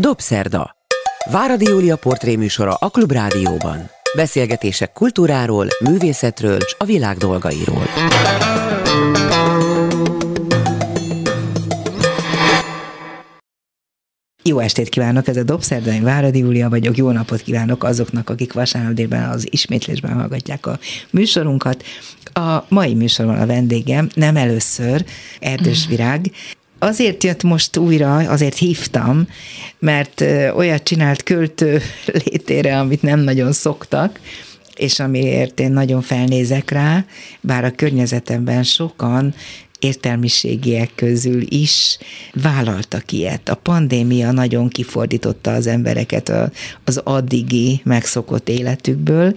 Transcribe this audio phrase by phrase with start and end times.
[0.00, 0.76] Dobszerda.
[1.30, 3.90] Váradi Júlia portréműsora a Klubrádióban.
[4.16, 7.82] Beszélgetések kultúráról, művészetről és a világ dolgairól.
[14.42, 18.92] Jó estét kívánok, ez a Dobszerdai Váradi Júlia vagyok, jó napot kívánok azoknak, akik vasárnap
[18.92, 20.78] délben az ismétlésben hallgatják a
[21.10, 21.84] műsorunkat.
[22.32, 25.04] A mai műsorban a vendégem nem először
[25.40, 26.30] Erdős Virág,
[26.78, 29.28] Azért jött most újra, azért hívtam,
[29.78, 30.24] mert
[30.54, 31.80] olyat csinált költő
[32.24, 34.20] létére, amit nem nagyon szoktak,
[34.76, 37.04] és amiért én nagyon felnézek rá,
[37.40, 39.34] bár a környezetemben sokan
[39.78, 41.98] értelmiségiek közül is
[42.32, 43.48] vállaltak ilyet.
[43.48, 46.32] A pandémia nagyon kifordította az embereket
[46.84, 49.36] az addigi megszokott életükből,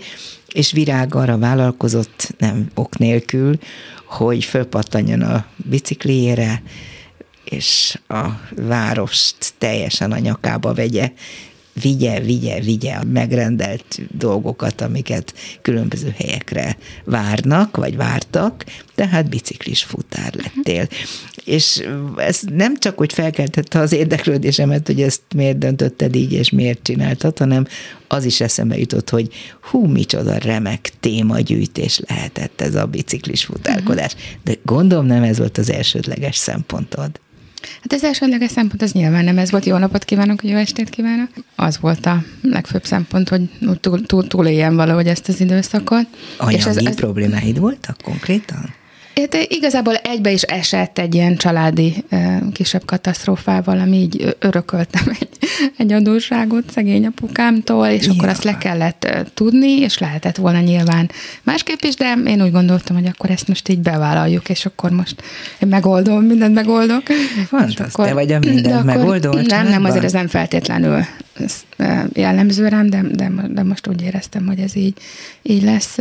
[0.54, 3.58] és Virág arra vállalkozott, nem ok nélkül,
[4.06, 6.62] hogy fölpattanjon a bicikliére,
[7.44, 11.12] és a várost teljesen a nyakába vegye,
[11.82, 20.34] vigye, vigye, vigye a megrendelt dolgokat, amiket különböző helyekre várnak, vagy vártak, tehát biciklis futár
[20.34, 20.88] lettél.
[21.46, 26.84] És ez nem csak, hogy felkeltette az érdeklődésemet, hogy ezt miért döntötted így, és miért
[26.84, 27.66] csináltad, hanem
[28.08, 29.30] az is eszembe jutott, hogy
[29.62, 34.16] hú, micsoda remek témagyűjtés lehetett ez a biciklis futárkodás.
[34.44, 37.20] De gondolom nem ez volt az elsődleges szempontod.
[37.62, 41.30] Hát az elsődleges szempont az nyilván nem ez volt, jó napot kívánok, jó estét kívánok.
[41.56, 43.42] Az volt a legfőbb szempont, hogy
[43.80, 46.08] túl, túl, túléljem valahogy ezt az időszakot.
[46.38, 48.74] Anyagi és ez, ez, problémáid voltak konkrétan?
[49.16, 52.04] Hát igazából egybe is esett egy ilyen családi
[52.54, 55.30] kisebb katasztrófával, ami így örököltem egy,
[55.78, 58.12] egy adósságot szegény apukámtól, és ja.
[58.12, 61.12] akkor azt le kellett tudni, és lehetett volna nyilván
[61.44, 65.24] másképp is, de én úgy gondoltam, hogy akkor ezt most így bevállaljuk, és akkor most
[65.60, 67.04] én megoldom, mindent megoldok.
[67.48, 69.34] Fantasztikus, te vagy a mindent megoldó?
[69.34, 71.06] Nem, nem, azért ez nem feltétlenül
[72.14, 74.98] jellemző rám, de, de, de most úgy éreztem, hogy ez így,
[75.42, 75.98] így lesz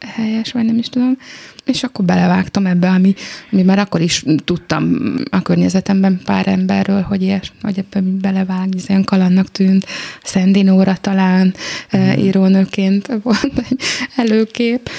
[0.00, 1.18] helyes, vagy nem is tudom.
[1.64, 3.14] És akkor belevágtam ebbe, ami,
[3.52, 8.88] ami már akkor is tudtam a környezetemben pár emberről, hogy, ilyes, hogy ebbe belevág, ez
[8.88, 9.86] ilyen kalannak tűnt.
[10.22, 11.54] Szendinóra talán
[11.96, 12.10] mm.
[12.10, 13.80] írónőként volt egy
[14.16, 14.90] előkép,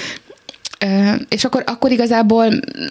[1.28, 2.46] és akkor, akkor igazából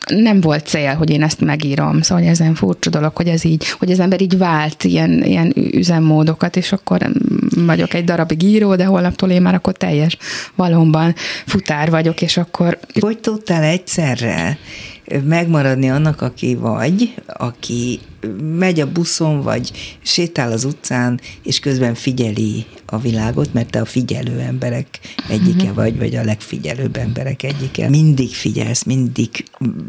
[0.07, 2.01] nem volt cél, hogy én ezt megírom.
[2.01, 5.53] Szóval hogy ezen furcsa dolog, hogy ez így, hogy az ember így vált ilyen, ilyen
[5.55, 7.11] üzemmódokat, és akkor
[7.55, 10.17] vagyok egy darabig író, de holnaptól én már akkor teljes
[10.55, 11.15] valóban
[11.45, 12.79] futár vagyok, és akkor...
[12.99, 14.57] Hogy tudtál egyszerre
[15.23, 17.99] megmaradni annak, aki vagy, aki
[18.57, 19.71] megy a buszon, vagy
[20.01, 24.99] sétál az utcán, és közben figyeli a világot, mert te a figyelő emberek
[25.29, 25.75] egyike uh-huh.
[25.75, 27.89] vagy, vagy a legfigyelőbb emberek egyike.
[27.89, 29.29] Mindig figyelsz, mindig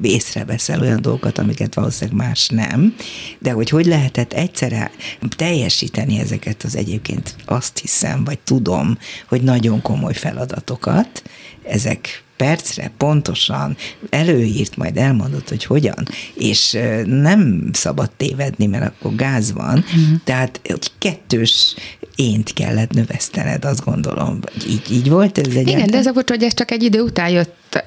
[0.03, 2.95] észreveszel olyan dolgokat, amiket valószínűleg más nem,
[3.39, 4.91] de hogy hogy lehetett egyszerre
[5.37, 8.99] teljesíteni ezeket az egyébként azt hiszem, vagy tudom,
[9.29, 11.23] hogy nagyon komoly feladatokat,
[11.63, 13.77] ezek percre pontosan
[14.11, 20.19] előírt, majd elmondott, hogy hogyan, és nem szabad tévedni, mert akkor gáz van, uh-huh.
[20.25, 21.75] tehát egy kettős
[22.17, 24.39] ént kellett növesztened, azt gondolom.
[24.69, 25.69] Így, így volt ez egy.
[25.69, 27.83] Igen, de ez a volt, hogy ez csak egy idő után jött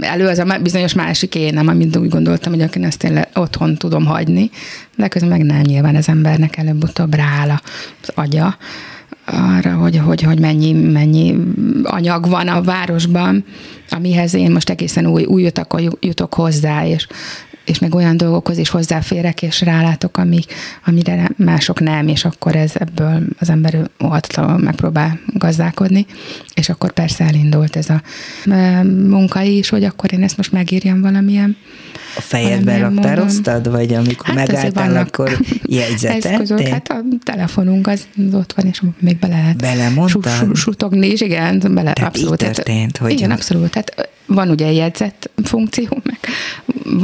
[0.00, 4.04] elő, az a bizonyos másik énem, amit úgy gondoltam, hogy akkor ezt én otthon tudom
[4.04, 4.50] hagyni,
[4.96, 7.50] de közben meg nem nyilván az embernek előbb-utóbb rááll
[8.02, 8.56] az agya
[9.24, 11.36] arra, hogy, hogy, hogy mennyi, mennyi
[11.82, 13.44] anyag van a városban,
[13.90, 17.06] amihez én most egészen új, új utakon jutok hozzá, és,
[17.64, 22.72] és meg olyan dolgokhoz is hozzáférek, és rálátok, amik, amire mások nem, és akkor ez
[22.74, 26.06] ebből az ember óhatatlanul megpróbál gazdálkodni,
[26.54, 28.02] és akkor persze elindult ez a
[29.08, 31.56] munka is, hogy akkor én ezt most megírjam valamilyen
[32.16, 36.70] a fejedbe raktároztad, vagy amikor hát megálltál, akkor jegyzeteltél?
[36.70, 40.56] Hát a telefonunk az, az ott van, és még bele lehet Belemondtad?
[40.56, 42.42] sutogni, és igen, bele, Tehát abszolút.
[42.42, 43.70] Így történt, hogy igen, abszolút.
[43.70, 46.18] Tehát van ugye jegyzet funkció, meg,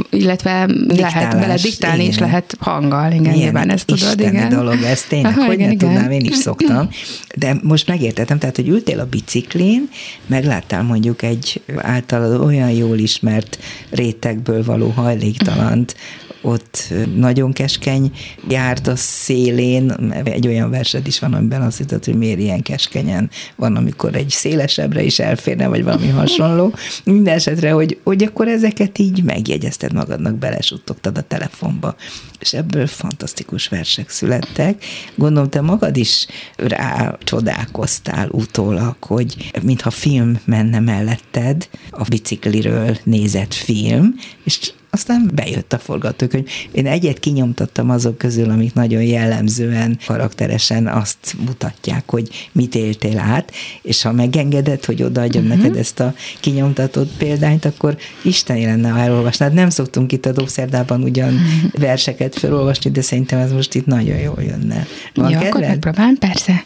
[0.09, 2.11] illetve Diktálás, lehet bele diktálni, igen.
[2.11, 4.49] és lehet hanggal, igen, nyilván ezt tudod, igen.
[4.49, 5.89] dolog ez tényleg, Aha, hogy igen, ne igen.
[5.89, 6.89] tudnám, én is szoktam.
[7.35, 9.89] De most megértettem, tehát, hogy ültél a biciklin,
[10.25, 13.59] megláttál mondjuk egy általad olyan jól ismert
[13.89, 15.95] rétegből való hajléktalant,
[16.41, 18.11] ott nagyon keskeny
[18.47, 19.91] járt a szélén,
[20.23, 24.29] egy olyan versed is van, amiben azt hittad, hogy miért ilyen keskenyen van, amikor egy
[24.29, 26.73] szélesebbre is elférne, vagy valami hasonló.
[27.03, 31.95] Minden esetre, hogy, hogy akkor ezeket így megjegyezted magadnak, belesuttogtad a telefonba,
[32.39, 34.83] és ebből fantasztikus versek születtek.
[35.15, 43.53] Gondolom, te magad is rá csodálkoztál utólag, hogy mintha film menne melletted, a bicikliről nézett
[43.53, 46.47] film, és aztán bejött a forgatókönyv.
[46.71, 53.51] Én egyet kinyomtattam azok közül, amik nagyon jellemzően, karakteresen azt mutatják, hogy mit éltél át,
[53.81, 55.57] és ha megengedett, hogy odaadjam uh-huh.
[55.57, 59.53] neked ezt a kinyomtatott példányt, akkor Isten lenne, ha elolvasnád.
[59.53, 61.71] Nem szoktunk itt a Dobszerdában ugyan uh-huh.
[61.79, 64.87] verseket felolvasni, de szerintem ez most itt nagyon jól jönne.
[65.13, 66.65] Van Jó, akkor megpróbálom, persze.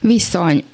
[0.00, 0.64] Viszony.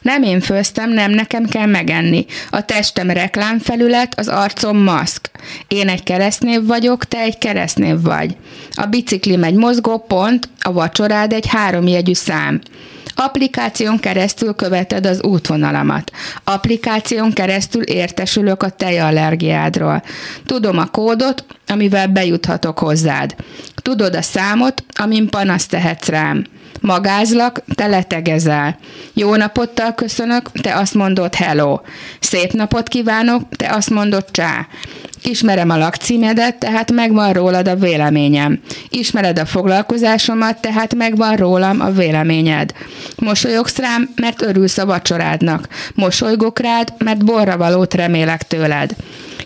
[0.00, 2.26] Nem én főztem, nem nekem kell megenni.
[2.50, 5.30] A testem reklámfelület, az arcom maszk.
[5.68, 8.36] Én egy keresztnév vagyok, te egy keresztnév vagy.
[8.72, 12.60] A biciklim egy mozgópont, a vacsorád egy háromjegyű szám.
[13.20, 16.12] Applikáción keresztül követed az útvonalamat.
[16.44, 20.02] Applikáción keresztül értesülök a tejallergiádról.
[20.46, 23.34] Tudom a kódot, amivel bejuthatok hozzád.
[23.82, 26.46] Tudod a számot, amin panaszt tehetsz rám.
[26.80, 28.78] Magázlak, te letegezel.
[29.12, 31.80] Jó napottal köszönök, te azt mondod hello.
[32.20, 34.66] Szép napot kívánok, te azt mondod csá.
[35.22, 38.60] Ismerem a lakcímedet, tehát megvan rólad a véleményem.
[38.88, 42.72] Ismered a foglalkozásomat, tehát megvan rólam a véleményed.
[43.16, 45.68] Mosolyogsz rám, mert örülsz a vacsorádnak.
[45.94, 48.96] Mosolygok rád, mert borra valót remélek tőled.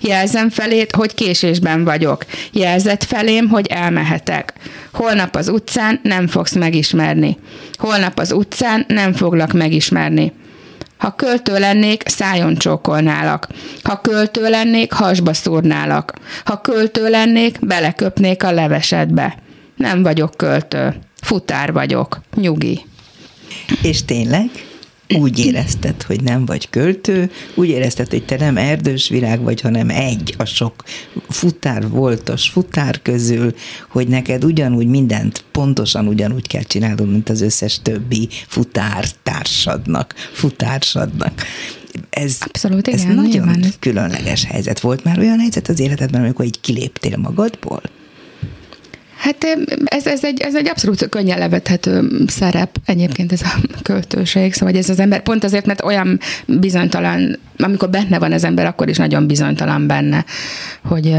[0.03, 2.25] Jelzem felét, hogy késésben vagyok.
[2.53, 4.53] Jelzett felém, hogy elmehetek.
[4.93, 7.39] Holnap az utcán nem fogsz megismerni.
[7.79, 10.33] Holnap az utcán nem foglak megismerni.
[10.97, 13.49] Ha költő lennék, szájon csókolnálak.
[13.83, 16.13] Ha költő lennék, hasba szúrnálak.
[16.45, 19.37] Ha költő lennék, beleköpnék a levesedbe.
[19.77, 20.95] Nem vagyok költő.
[21.21, 22.21] Futár vagyok.
[22.35, 22.85] Nyugi.
[23.83, 24.51] És tényleg?
[25.21, 29.91] Úgy érezted, hogy nem vagy költő, úgy érezted, hogy te nem erdős virág vagy, hanem
[29.91, 30.85] egy a sok
[31.29, 33.55] futár voltos futár közül,
[33.89, 41.45] hogy neked ugyanúgy mindent pontosan ugyanúgy kell csinálnod, mint az összes többi futár társadnak, futársadnak
[42.11, 44.81] ez, Abszolút, igen, ez nagyon különleges helyzet.
[44.81, 47.83] Volt már olyan helyzet az életedben, amikor így kiléptél magadból?
[49.23, 49.45] Hát
[49.85, 54.89] ez, ez, egy, ez egy abszolút könnyen levethető szerep egyébként ez a költőség, szóval ez
[54.89, 59.27] az ember pont azért, mert olyan bizonytalan, amikor benne van az ember, akkor is nagyon
[59.27, 60.25] bizonytalan benne,
[60.85, 61.17] hogy,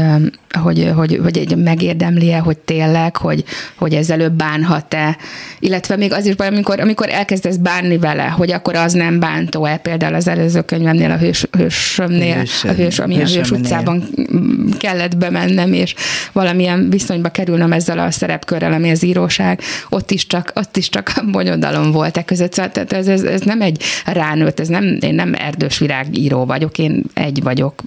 [0.62, 5.16] hogy, hogy, hogy egy megérdemli-e, hogy tényleg, hogy, hogy ezzel ő bánhat-e,
[5.58, 9.76] illetve még az is baj, amikor, amikor elkezdesz bánni vele, hogy akkor az nem bántó-e,
[9.76, 14.04] például az előző könyvemnél, a hős, hősömnél, hős, a hős, ami a hős utcában
[14.78, 15.94] kellett bemennem, és
[16.32, 21.12] valamilyen viszonyba kerülnem ezzel a szerepkörrel, ami az íróság, ott is csak, ott is csak
[21.32, 25.14] bonyodalom volt e között, szóval tehát ez, ez, ez, nem egy ránőtt, ez nem, én
[25.14, 27.82] nem erdős virágíró vagyok, én egy vagyok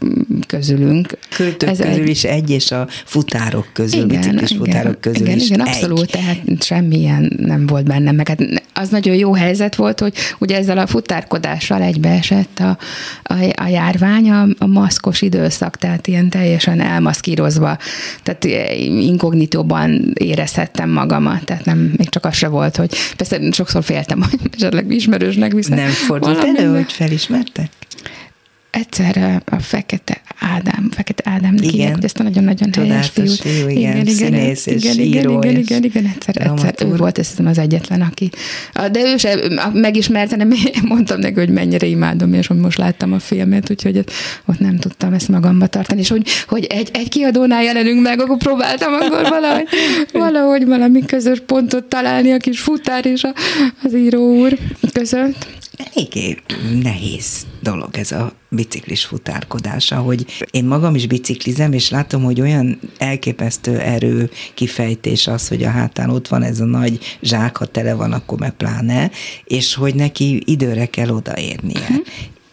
[0.48, 1.18] közülünk.
[1.36, 5.26] Költők ez közül egy, is egy, és a futárok közül, igen, biciklis igen, futárok közül
[5.26, 6.10] igen, is igen, abszolút, egy.
[6.10, 8.40] tehát semmilyen nem volt bennem, meg hát
[8.74, 12.78] az nagyon jó helyzet volt, hogy ugye ezzel a futárkodással egybeesett a,
[13.24, 17.78] a, a járvány, a, a maszkos időszak, tehát ilyen teljesen elmaszkírozva,
[18.24, 18.44] tehát
[18.84, 24.40] inkognitóban érezhettem magamat, tehát nem, még csak az se volt, hogy persze sokszor féltem, hogy
[24.58, 25.80] esetleg ismerősnek viszont.
[25.80, 27.70] Nem fordult elő, hogy felismertek?
[28.72, 33.26] Egyszer a Fekete Ádám, Fekete Ádám hívják, hogy ezt a nagyon-nagyon helyes fiú.
[33.26, 33.68] fiú.
[33.68, 37.34] igen, igen, színész igen, és igen, író igen, igen, igen, egyszer, egyszer ő volt, ez
[37.46, 38.30] az egyetlen, aki.
[38.92, 39.40] De ő se
[39.74, 44.04] megismerte, nem én mondtam neki, hogy mennyire imádom, és hogy most láttam a filmet, úgyhogy
[44.46, 48.38] ott nem tudtam ezt magamba tartani, és hogy, hogy egy, egy kiadónál jelenünk meg, akkor
[48.38, 49.68] próbáltam akkor valahogy,
[50.12, 53.34] valahogy valami közös pontot találni a kis futár és a,
[53.84, 54.58] az író úr
[54.94, 55.48] között.
[55.78, 56.38] Eléggé
[56.82, 62.80] nehéz dolog ez a biciklis futárkodása, hogy én magam is biciklizem, és látom, hogy olyan
[62.98, 67.94] elképesztő erő kifejtés az, hogy a hátán ott van ez a nagy zsák, ha tele
[67.94, 69.12] van, akkor meg pláne,
[69.44, 71.80] és hogy neki időre kell odaérnie.
[71.80, 72.06] Uh-huh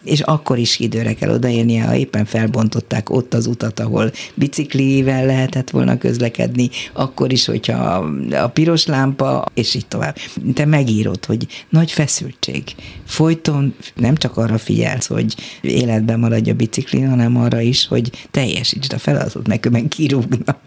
[0.05, 5.69] és akkor is időre kell odaérnie, ha éppen felbontották ott az utat, ahol biciklivel lehetett
[5.69, 10.17] volna közlekedni, akkor is, hogyha a piros lámpa, és így tovább.
[10.53, 12.63] Te megírod, hogy nagy feszültség.
[13.05, 18.93] Folyton nem csak arra figyelsz, hogy életben maradj a bicikli, hanem arra is, hogy teljesítsd
[18.93, 20.57] a feladatot, meg meg kirúgnak.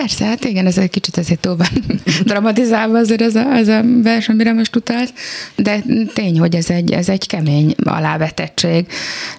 [0.00, 3.80] Persze, hát igen, ez egy kicsit azért túl van dramatizálva azért ez a, ez a
[4.02, 5.12] vers, amire most utalsz,
[5.56, 5.82] de
[6.14, 8.86] tény, hogy ez egy, ez egy kemény alávetettség.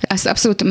[0.02, 0.66] Az abszolút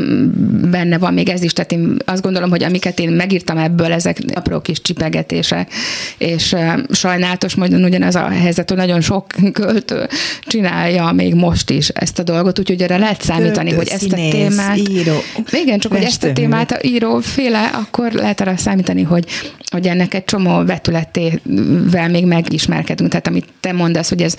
[0.70, 4.18] benne van még ez is, tehát én azt gondolom, hogy amiket én megírtam ebből, ezek
[4.34, 5.72] apró kis csipegetések,
[6.18, 6.54] és
[6.90, 10.08] sajnálatos módon ugyanaz a helyzet, hogy nagyon sok költő
[10.42, 14.34] csinálja még most is ezt a dolgot, úgyhogy erre lehet számítani, költő, hogy ezt színész,
[14.34, 14.76] a témát...
[14.76, 15.16] Író,
[15.50, 19.24] igen, csak hogy ezt a témát a író féle, akkor lehet arra számítani, hogy
[19.70, 23.10] hogy ennek egy csomó vetületével még megismerkedünk.
[23.10, 24.36] Tehát amit te mondasz, hogy ez,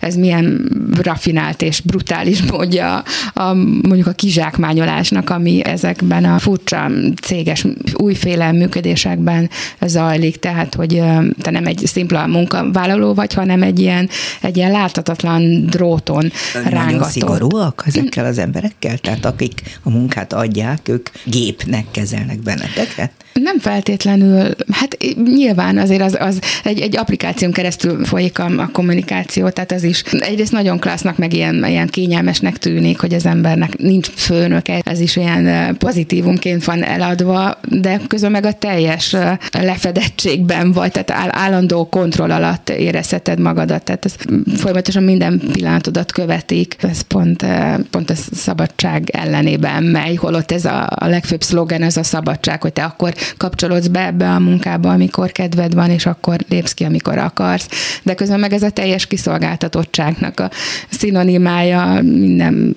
[0.00, 0.70] ez milyen
[1.02, 3.02] rafinált és brutális módja
[3.34, 6.90] a, mondjuk a kizsákmányolásnak, ami ezekben a furcsa
[7.22, 10.38] céges újféle működésekben zajlik.
[10.38, 11.02] Tehát, hogy
[11.40, 14.08] te nem egy szimpla munkavállaló vagy, hanem egy ilyen,
[14.40, 16.32] egy ilyen láthatatlan dróton.
[16.70, 18.98] Nagyon szigorúak ezekkel az emberekkel?
[18.98, 23.10] Tehát akik a munkát adják, ők gépnek kezelnek benneteket?
[23.32, 29.48] Nem feltétlenül, hát nyilván azért az, az egy, egy applikáción keresztül folyik a, a kommunikáció,
[29.48, 30.02] tehát az is.
[30.02, 35.16] Egyrészt nagyon klassznak, meg ilyen, ilyen kényelmesnek tűnik, hogy az embernek nincs főnöke, ez is
[35.16, 39.16] ilyen pozitívumként van eladva, de közben meg a teljes
[39.52, 44.14] lefedettségben vagy, tehát állandó kontroll alatt érezheted magadat, tehát ez
[44.56, 47.46] folyamatosan minden pillanatodat követik, ez pont,
[47.90, 52.72] pont a szabadság ellenében megy, holott ez a, a legfőbb szlogen, ez a szabadság, hogy
[52.72, 57.18] te akkor kapcsolódsz be ebbe a munkába, amikor kedved van, és akkor lépsz ki, amikor
[57.18, 57.68] akarsz.
[58.02, 60.50] De közben meg ez a teljes kiszolgáltatottságnak a
[60.88, 62.76] szinonimája minden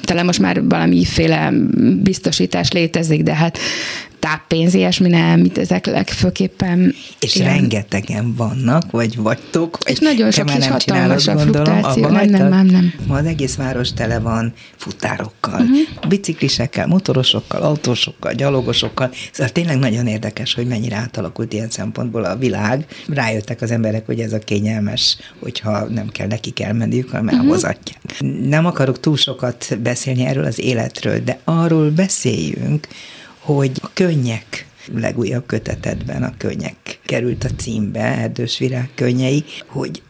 [0.00, 1.52] talán most már valamiféle
[2.02, 3.58] biztosítás létezik, de hát
[4.20, 6.94] táppénz, ilyesmi nem, mit ezek legfőképpen.
[7.20, 7.54] És ilyen...
[7.54, 9.78] rengetegen vannak, vagy vagytok.
[9.84, 12.08] És nagyon sok is hatalmas a fluktuáció.
[12.08, 12.92] Nem, nem, nem, nem.
[13.06, 16.08] Ma az egész város tele van futárokkal, uh-huh.
[16.08, 19.10] biciklisekkel, motorosokkal, autósokkal, gyalogosokkal.
[19.32, 22.86] Szóval tényleg nagyon érdekes, hogy mennyire átalakult ilyen szempontból a világ.
[23.08, 27.40] Rájöttek az emberek, hogy ez a kényelmes, hogyha nem kell nekik elmenniük, hanem uh-huh.
[27.40, 28.20] elhozatják.
[28.48, 32.88] Nem akarok túl sokat beszélni erről az életről, de arról beszéljünk,
[33.54, 40.02] hogy a könnyek legújabb kötetedben a könnyek került a címbe, Erdős Virág könnyei, hogy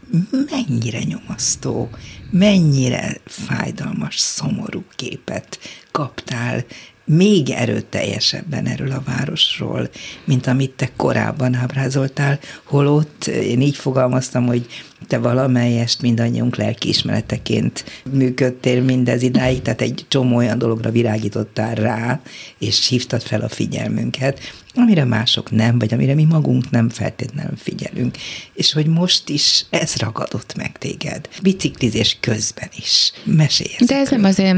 [0.50, 1.88] mennyire nyomasztó,
[2.30, 5.58] mennyire fájdalmas, szomorú képet
[5.90, 6.64] kaptál
[7.04, 9.90] még erőteljesebben erről a városról,
[10.24, 14.66] mint amit te korábban ábrázoltál, holott én így fogalmaztam, hogy
[15.06, 22.20] te valamelyest mindannyiunk lelkiismereteként működtél mindez idáig, tehát egy csomó olyan dologra virágítottál rá,
[22.58, 24.40] és hívtad fel a figyelmünket,
[24.74, 28.16] amire mások nem, vagy amire mi magunk nem feltétlenül figyelünk.
[28.54, 33.12] És hogy most is ez ragadott meg téged, biciklizés közben is.
[33.24, 34.56] Mesélj De ez nem az én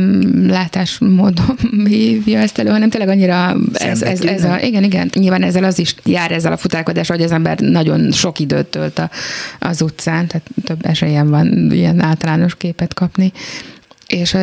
[0.48, 5.64] látásmódom hívja ezt elő, hanem tényleg annyira ez, ez, ez a, igen, igen, nyilván ezzel
[5.64, 9.10] az is jár ezzel a futálkodás, hogy az ember nagyon sok időt tölt a,
[9.58, 13.32] az utcán, tehát több esélyem van ilyen általános képet kapni.
[14.14, 14.36] És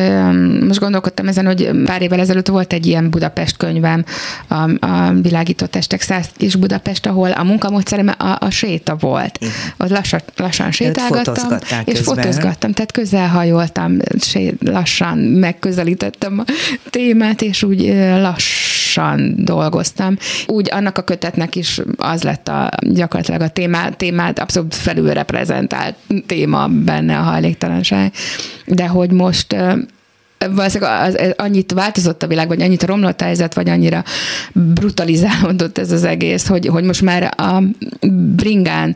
[0.66, 4.04] most gondolkodtam ezen, hogy pár évvel ezelőtt volt egy ilyen Budapest könyvem,
[4.48, 9.38] a, a világító testek száz és Budapest, ahol a munkamódszerem a, a séta volt.
[9.78, 12.56] Ott lassan, lassan sétálgattam, és közben.
[12.58, 13.96] tehát közelhajoltam,
[14.60, 16.52] lassan megközelítettem a
[16.90, 17.94] témát, és úgy
[18.96, 20.16] lassan dolgoztam.
[20.46, 25.94] Úgy annak a kötetnek is az lett a, gyakorlatilag a témát, témát abszolút felül reprezentált
[26.26, 28.12] téma benne a hajléktalanság.
[28.66, 29.56] De hogy most
[30.48, 34.04] valószínűleg az, az, annyit változott a világ, vagy annyit romlott a helyzet, vagy annyira
[34.52, 37.62] brutalizálódott ez az egész, hogy, hogy most már a
[38.36, 38.94] bringán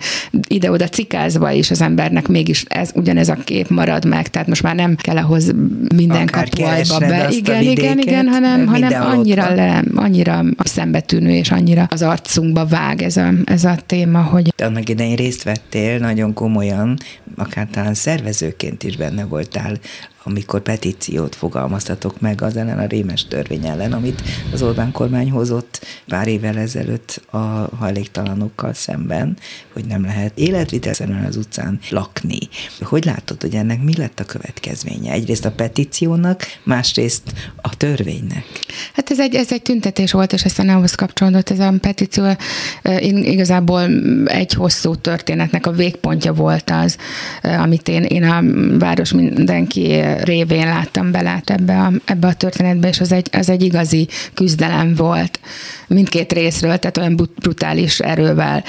[0.49, 4.75] ide-oda cikázva is az embernek mégis ez, ugyanez a kép marad meg, tehát most már
[4.75, 5.53] nem kell ahhoz
[5.95, 7.29] minden kapuajba be.
[7.31, 13.17] Igen, igen, igen, hanem, hanem annyira, le, annyira szembetűnő, és annyira az arcunkba vág ez
[13.17, 14.53] a, ez a téma, hogy...
[14.57, 16.97] Te annak idején részt vettél nagyon komolyan,
[17.37, 19.79] akár talán szervezőként is benne voltál
[20.25, 25.87] amikor petíciót fogalmaztatok meg az ellen a rémes törvény ellen, amit az Orbán kormány hozott
[26.07, 27.37] pár évvel ezelőtt a
[27.79, 29.37] hajléktalanokkal szemben,
[29.73, 32.39] hogy nem lehet életvitelszerűen az utcán lakni.
[32.81, 35.13] Hogy látod, hogy ennek mi lett a következménye?
[35.13, 38.45] Egyrészt a petíciónak, másrészt a törvénynek.
[38.95, 42.25] Hát ez egy, ez egy tüntetés volt, és aztán ahhoz kapcsolódott ez a petíció.
[43.09, 43.83] Igazából
[44.25, 46.97] egy hosszú történetnek a végpontja volt az,
[47.43, 48.43] amit én, én a
[48.79, 53.63] város mindenki révén láttam bele ebbe a, ebbe a történetbe, és az egy, az egy
[53.63, 55.41] igazi küzdelem volt
[55.95, 58.65] mindkét részről, tehát olyan brutális erővel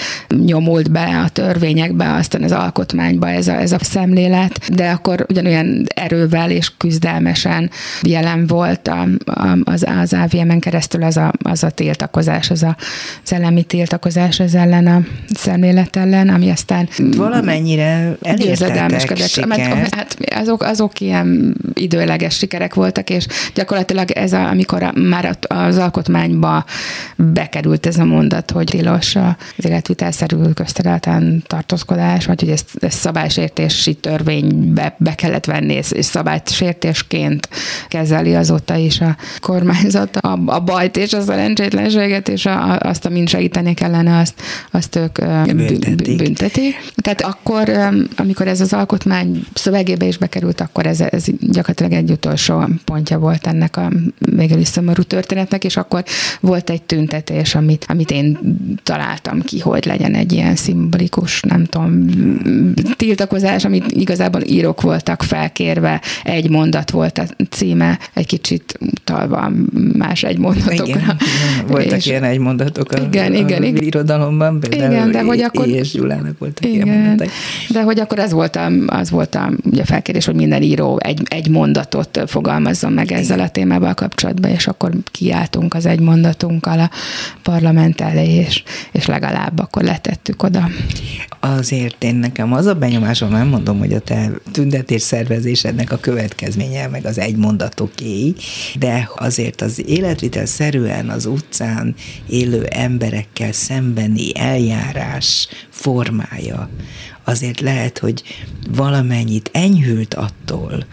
[0.45, 5.85] nyomult be a törvényekbe, aztán az alkotmányba ez a, ez a szemlélet, de akkor ugyanolyan
[5.95, 7.69] erővel és küzdelmesen
[8.01, 12.75] jelen volt a, a, az, az AVM-en keresztül az a, az a tiltakozás, az a
[13.23, 15.01] szellemi tiltakozás az ellen a
[15.33, 18.89] szemlélet ellen, ami aztán valamennyire elértetek
[19.95, 25.77] Hát azok, azok ilyen időleges sikerek voltak, és gyakorlatilag ez, a, amikor a, már az
[25.77, 26.65] alkotmányba
[27.15, 33.93] bekerült ez a mondat, hogy tilos az életvitelszerű közterületen tartózkodás, vagy hogy ezt, ezt szabálysértési
[33.93, 37.49] törvénybe be kellett venni, és szabálysértésként
[37.87, 43.25] kezeli azóta is a kormányzat a, a bajt és a szerencsétlenséget, és a, azt, amin
[43.25, 44.41] segíteni kellene, azt,
[44.71, 46.17] azt ők büntetik.
[46.17, 46.75] büntetik.
[46.95, 47.69] Tehát akkor,
[48.17, 53.47] amikor ez az alkotmány szövegébe is bekerült, akkor ez, ez gyakorlatilag egy utolsó pontja volt
[53.47, 56.03] ennek a végül is szomorú történetnek, és akkor
[56.39, 58.37] volt egy tüntetés, amit, amit én
[58.83, 62.05] találtam ki, hogy legyen egy ilyen szimbolikus, nem tudom,
[62.95, 69.51] tiltakozás, amit igazából írok voltak felkérve, egy mondat volt a címe, egy kicsit utalva
[69.97, 70.83] más egy mondatokra.
[70.85, 71.17] Igen,
[71.67, 75.41] voltak és, ilyen egy mondatok a, igen, a, igen, a irodalomban, például igen, de hogy
[75.41, 77.33] akkor, és Gyulának voltak igen, ilyen mondatok.
[77.69, 81.21] De hogy akkor az volt a, az volt a ugye felkérés, hogy minden író egy,
[81.25, 86.89] egy mondatot fogalmazzon meg ezzel a témával kapcsolatban, és akkor kiálltunk az egy mondatunkkal a
[87.41, 90.69] parlament elé, és, és legalább akkor letettük oda.
[91.39, 96.87] Azért én nekem az a benyomásom, nem mondom, hogy a te tüntetés szervezésednek a következménye
[96.87, 98.33] meg az egy mondatoké,
[98.79, 101.95] de azért az életvitel szerűen az utcán
[102.27, 106.69] élő emberekkel szembeni eljárás formája
[107.25, 108.23] azért lehet, hogy
[108.69, 110.85] valamennyit enyhült attól,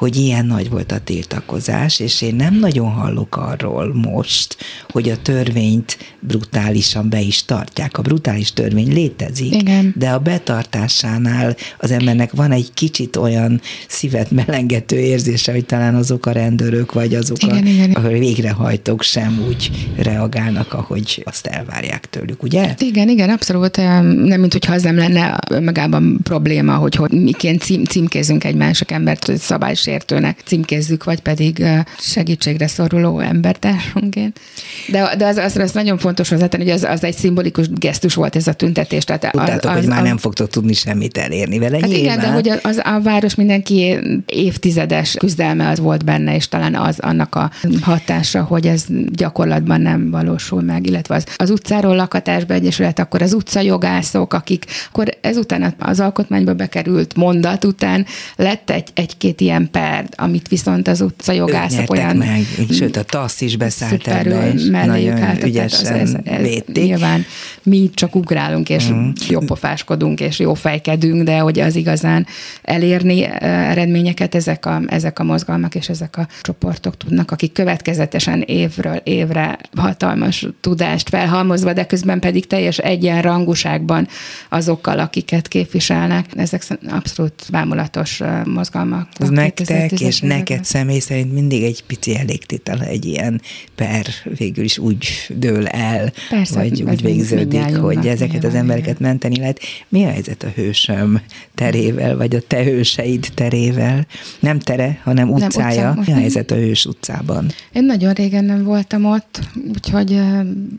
[0.00, 4.56] hogy ilyen nagy volt a tiltakozás, és én nem nagyon hallok arról most,
[4.88, 7.98] hogy a törvényt brutálisan be is tartják.
[7.98, 9.94] A brutális törvény létezik, Igen.
[9.96, 16.26] de a betartásánál az embernek van egy kicsit olyan szívet melengető érzése, hogy talán azok
[16.26, 17.92] a rendőrök, vagy azok igen, a, igen.
[17.92, 22.74] a végrehajtók sem úgy reagálnak, ahogy azt elvárják tőlük, ugye?
[22.78, 23.76] Igen, igen, abszolút.
[23.76, 25.38] Nem, mint hogyha az nem lenne
[25.80, 31.20] magában probléma, hogy, hogy miként cím, címkézünk egy másik embert, hogy szabálys sértőnek címkézzük, vagy
[31.20, 31.64] pedig
[31.98, 34.40] segítségre szoruló embertársunként.
[34.88, 38.36] De, de az, az, az nagyon fontos hozzátenni, hogy az, az egy szimbolikus gesztus volt
[38.36, 39.04] ez a tüntetés.
[39.04, 41.78] Tehát Tudtátok, az, az, hogy már nem fogtok tudni semmit elérni vele.
[41.80, 46.74] Hát igen, de hogy az, a város mindenki évtizedes küzdelme az volt benne, és talán
[46.74, 52.54] az annak a hatása, hogy ez gyakorlatban nem valósul meg, illetve az, az utcáról lakatásba
[52.54, 59.40] egyesület, akkor az utcajogászok, akik akkor ezután az alkotmányba bekerült mondat után lett egy, egy-két
[59.40, 62.16] ilyen per, amit viszont az utcajogászok olyan...
[62.16, 67.24] meg, sőt a TASZ is beszállt ebbe, és nagyon át, ügyesen ez, ez, ez Nyilván
[67.62, 69.10] mi csak ugrálunk, és mm.
[69.28, 72.26] jobbofáskodunk, és jó fejkedünk, de hogy az igazán
[72.62, 78.42] elérni eh, eredményeket ezek a, ezek a mozgalmak és ezek a csoportok tudnak, akik következetesen
[78.46, 84.08] évről évre hatalmas tudást felhalmozva, de közben pedig teljes egyenrangúságban
[84.48, 86.26] azokkal, akiket képviselnek.
[86.36, 89.08] Ezek abszolút bámulatos mozgalmak.
[89.18, 93.40] Ez nektek és neked személy szerint mindig egy pici elégtétel, egy ilyen
[93.74, 99.38] per végül is úgy dől el, Persze, vagy úgy végződik, hogy ezeket az embereket menteni
[99.38, 99.60] lehet.
[99.88, 101.20] Mi a helyzet a hősöm
[101.54, 104.06] terével, vagy a te hőseid terével?
[104.40, 105.82] Nem tere, hanem utcája.
[105.82, 107.46] Nem, utca, Mi a helyzet a hős utcában?
[107.72, 110.20] Én nagyon régen nem voltam ott, úgyhogy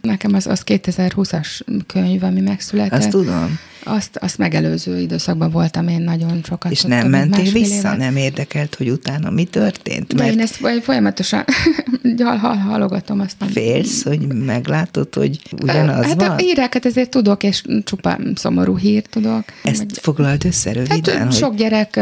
[0.02, 3.00] nekem az, az 2020-as könyv, ami megszületett.
[3.00, 3.60] Azt tudom.
[3.84, 6.72] Azt, azt megelőző időszakban voltam én nagyon sokat.
[6.72, 7.76] És nem mentél vissza?
[7.76, 7.96] Éve.
[7.96, 10.14] Nem érdekelt, hogy utána mi történt?
[10.14, 10.28] Mert...
[10.28, 11.46] De én ezt folyamatosan
[12.18, 13.36] hal, hal, halogatom azt.
[13.52, 16.30] Félsz, hogy meglátod, hogy ugyanaz hát van?
[16.30, 19.44] Hát a híreket ezért tudok, és csupa szomorú hírt tudok.
[19.64, 19.98] Ezt vagy...
[20.02, 21.18] foglalt össze röviden?
[21.18, 21.36] Hát, hogy...
[21.36, 22.00] Sok gyerek,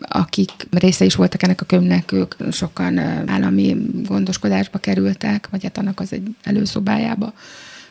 [0.00, 6.00] akik része is voltak ennek a könyvnek, ők sokan állami gondoskodásba kerültek, vagy hát annak
[6.00, 7.32] az egy előszobájába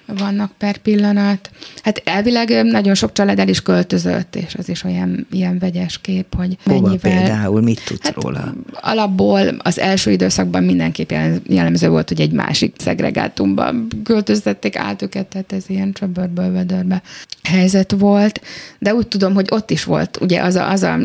[0.08, 1.50] vannak per pillanat.
[1.84, 6.36] Hát elvileg nagyon sok család el is költözött, és az is olyan ilyen vegyes kép,
[6.36, 7.12] hogy Hova mennyivel...
[7.12, 8.54] például, mit tudsz hát róla?
[8.72, 11.12] Alapból az első időszakban mindenképp
[11.48, 17.02] jellemző volt, hogy egy másik szegregátumban költöztették át őket, tehát ez ilyen csöbörből vödörbe
[17.44, 18.42] helyzet volt,
[18.80, 20.98] de úgy tudom, hogy ott is volt ugye az a, az a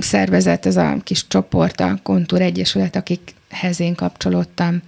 [0.00, 4.82] szervezet, az a kis csoport, a Kontúr Egyesület, akikhez én kapcsolódtam,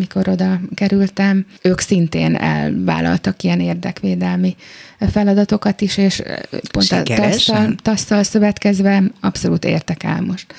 [0.00, 4.56] mikor oda kerültem, ők szintén elvállaltak ilyen érdekvédelmi
[5.10, 6.22] feladatokat is, és
[6.72, 10.54] pont a tasszal szövetkezve abszolút értek el most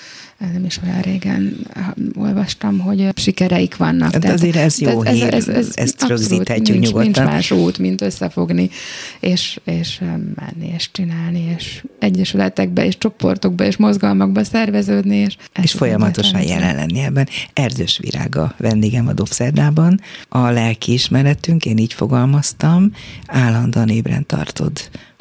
[0.53, 1.67] nem is olyan régen
[2.15, 4.13] olvastam, hogy sikereik vannak.
[4.13, 7.23] Hát azért ez jó ez, hír, ez, ez, ez ezt rögzíthetjük nincs, nyugodtan.
[7.23, 8.69] Nincs más út, mint összefogni,
[9.19, 10.01] és, és
[10.35, 15.15] menni, és csinálni, és egyesületekbe, és csoportokba, és mozgalmakba szerveződni.
[15.15, 17.27] És, és folyamatosan jelen lenni ebben.
[17.53, 19.99] Erdős Virága vendégem a Dobszerdában.
[20.29, 22.91] A lelkiismeretünk, én így fogalmaztam,
[23.25, 24.71] állandóan ébren tartod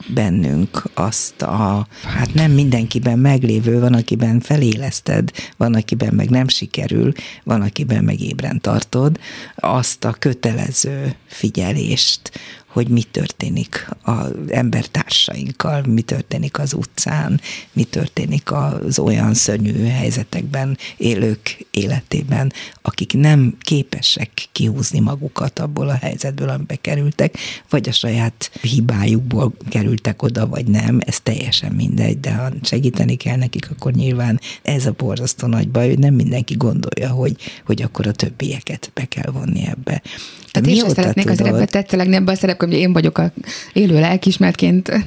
[0.07, 7.13] bennünk azt a, hát nem mindenkiben meglévő, van, akiben feléleszted, van, akiben meg nem sikerül,
[7.45, 9.19] van, akiben meg ébren tartod,
[9.57, 12.31] azt a kötelező figyelést,
[12.73, 17.41] hogy mi történik az embertársainkkal, mi történik az utcán,
[17.73, 22.53] mi történik az olyan szörnyű helyzetekben élők életében,
[22.83, 27.35] akik nem képesek kihúzni magukat abból a helyzetből, amibe kerültek,
[27.71, 33.37] vagy a saját hibájukból kerültek oda, vagy nem, ez teljesen mindegy, de ha segíteni kell
[33.37, 38.07] nekik, akkor nyilván ez a borzasztó nagy baj, hogy nem mindenki gondolja, hogy, hogy akkor
[38.07, 40.03] a többieket be kell vonni ebbe.
[40.51, 41.47] Tehát én sem szeretnék tudod?
[41.47, 43.33] az ebbe tetszelegni ebbe a szerep, hogy én vagyok a
[43.73, 44.93] élő lelkismertként.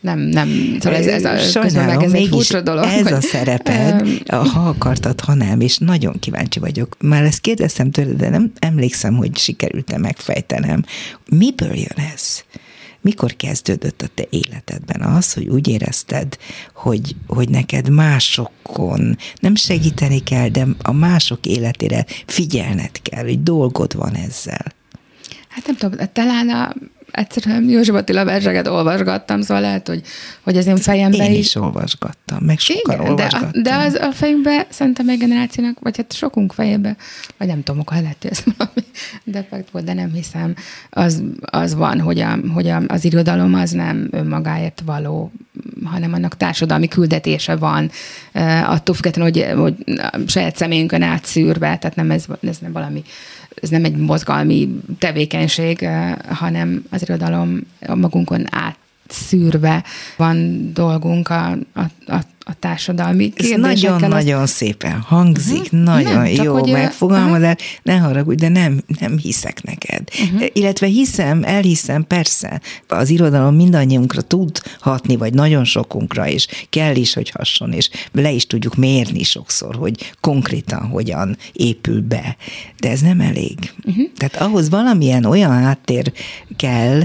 [0.00, 0.76] Nem, nem.
[0.80, 2.84] Szóval ez, ez a, Sajnálom, ez egy furcsa dolog.
[2.84, 6.96] Ez hogy, a szereped, ha akartad, ha nem, és nagyon kíváncsi vagyok.
[7.00, 10.84] Már ezt kérdeztem tőled, de nem emlékszem, hogy sikerült-e megfejtenem.
[11.30, 12.44] Miből jön ez?
[13.06, 16.36] mikor kezdődött a te életedben az, hogy úgy érezted,
[16.74, 23.94] hogy, hogy neked másokon nem segíteni kell, de a mások életére figyelned kell, hogy dolgod
[23.94, 24.74] van ezzel?
[25.48, 26.74] Hát nem tudom, talán a,
[27.16, 30.02] egyszerűen József Attila verseket olvasgattam, szóval lehet, hogy,
[30.42, 31.38] hogy az én fejemben én is.
[31.38, 33.62] is olvasgattam, meg sokan Igen, olvasgattam.
[33.62, 36.96] De, de az a fejünkbe, szerintem egy generációnak, vagy hát sokunk fejébe,
[37.36, 38.86] vagy nem tudom, akkor lehet, hogy ez valami
[39.38, 40.54] defekt volt, de nem hiszem,
[40.90, 45.32] az, az van, hogy, a, hogy a, az irodalom az nem önmagáért való,
[45.84, 47.90] hanem annak társadalmi küldetése van,
[48.64, 53.04] attól függetlenül, hogy, hogy saját személyünkön átszűrve, tehát nem ez, ez nem valami
[53.62, 55.88] ez nem egy mozgalmi tevékenység,
[56.28, 57.60] hanem az irodalom
[57.94, 59.84] magunkon átszűrve
[60.16, 63.70] van dolgunk a, a, a a társadalmi kérdésekkel.
[63.70, 64.50] Ez nagyon-nagyon az...
[64.50, 65.80] szépen hangzik, uh-huh.
[65.80, 67.78] nagyon nem, jó hogy megfogalmazás, uh-huh.
[67.82, 70.08] ne haragudj, de nem, nem hiszek neked.
[70.22, 70.48] Uh-huh.
[70.52, 77.14] Illetve hiszem, elhiszem, persze, az irodalom mindannyiunkra tud hatni, vagy nagyon sokunkra, és kell is,
[77.14, 82.36] hogy hasson, és le is tudjuk mérni sokszor, hogy konkrétan hogyan épül be.
[82.80, 83.72] De ez nem elég.
[83.84, 84.04] Uh-huh.
[84.16, 86.12] Tehát ahhoz valamilyen olyan háttér
[86.56, 87.00] kell,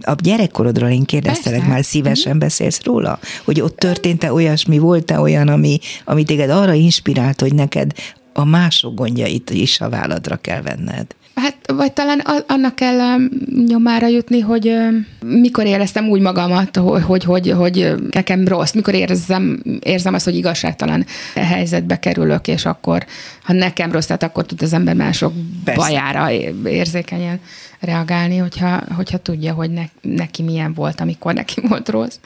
[0.00, 1.74] a gyerekkorodról én kérdeztelek, persze.
[1.74, 2.46] már szívesen uh-huh.
[2.46, 7.92] beszélsz róla, hogy ott történt-e olyasmi, volt-e olyan, ami, ami téged arra inspirált, hogy neked
[8.32, 11.06] a mások gondjait is a válladra kell venned?
[11.34, 13.28] Hát, vagy talán annak kell um,
[13.66, 18.94] nyomára jutni, hogy um, mikor éreztem úgy magamat, hogy, hogy, hogy, hogy nekem rossz, mikor
[18.94, 23.06] érzem, érzem azt, hogy igazságtalan helyzetbe kerülök, és akkor,
[23.42, 25.32] ha nekem rossz, tehát akkor tud az ember mások
[25.64, 25.80] Persze.
[25.80, 26.30] bajára
[26.64, 27.40] érzékenyen
[27.80, 32.18] reagálni, hogyha, hogyha tudja, hogy ne, neki milyen volt, amikor neki volt rossz.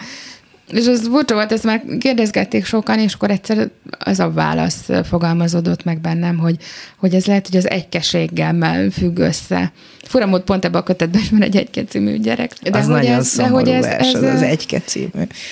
[0.72, 5.84] És az furcsa volt, ezt már kérdezgették sokan, és akkor egyszer az a válasz fogalmazódott
[5.84, 6.56] meg bennem, hogy,
[6.96, 9.72] hogy ez lehet, hogy az egykeséggel függ össze.
[10.02, 12.52] Fura mód pont ebbe a kötetben is van egy egyke című gyerek.
[12.62, 15.08] De az hogy nagyon ez, de hogy ez, vers, ez, az, az egyke című.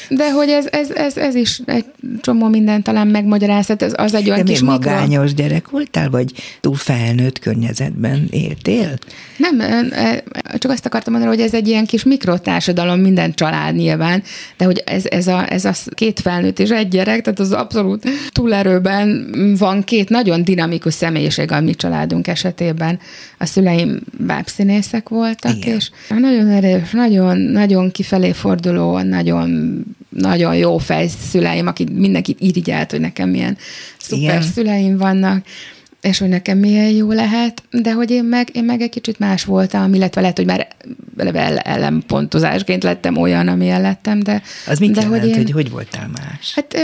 [0.09, 1.85] De hogy ez, ez, ez, ez is egy
[2.21, 5.43] csomó minden talán megmagyarázhat, ez az egy olyan de kis magányos mikro...
[5.43, 8.99] gyerek voltál, vagy túl felnőtt környezetben éltél?
[9.37, 9.59] Nem,
[10.59, 14.23] csak azt akartam mondani, hogy ez egy ilyen kis mikrotársadalom, minden család nyilván,
[14.57, 18.09] de hogy ez, ez, a, ez a két felnőtt és egy gyerek, tehát az abszolút
[18.33, 22.99] túlerőben van két nagyon dinamikus személyiség a mi családunk esetében.
[23.39, 25.77] A szüleim bábszínészek voltak, Igen.
[25.77, 33.01] és nagyon erős, nagyon, nagyon kifelé forduló, nagyon, nagyon jó fejszüleim, akik mindenkit irigyelt, hogy
[33.01, 33.57] nekem milyen
[33.99, 34.43] szuper Igen.
[34.43, 35.45] szüleim vannak
[36.01, 39.45] és hogy nekem milyen jó lehet, de hogy én meg, én meg egy kicsit más
[39.45, 40.69] voltam, illetve lehet, hogy már
[41.65, 44.43] ellenpontozásként lettem olyan, amilyen lettem, de...
[44.67, 46.55] Az mit de jelent, hogy, én, hogy hogy voltál más?
[46.55, 46.77] Hát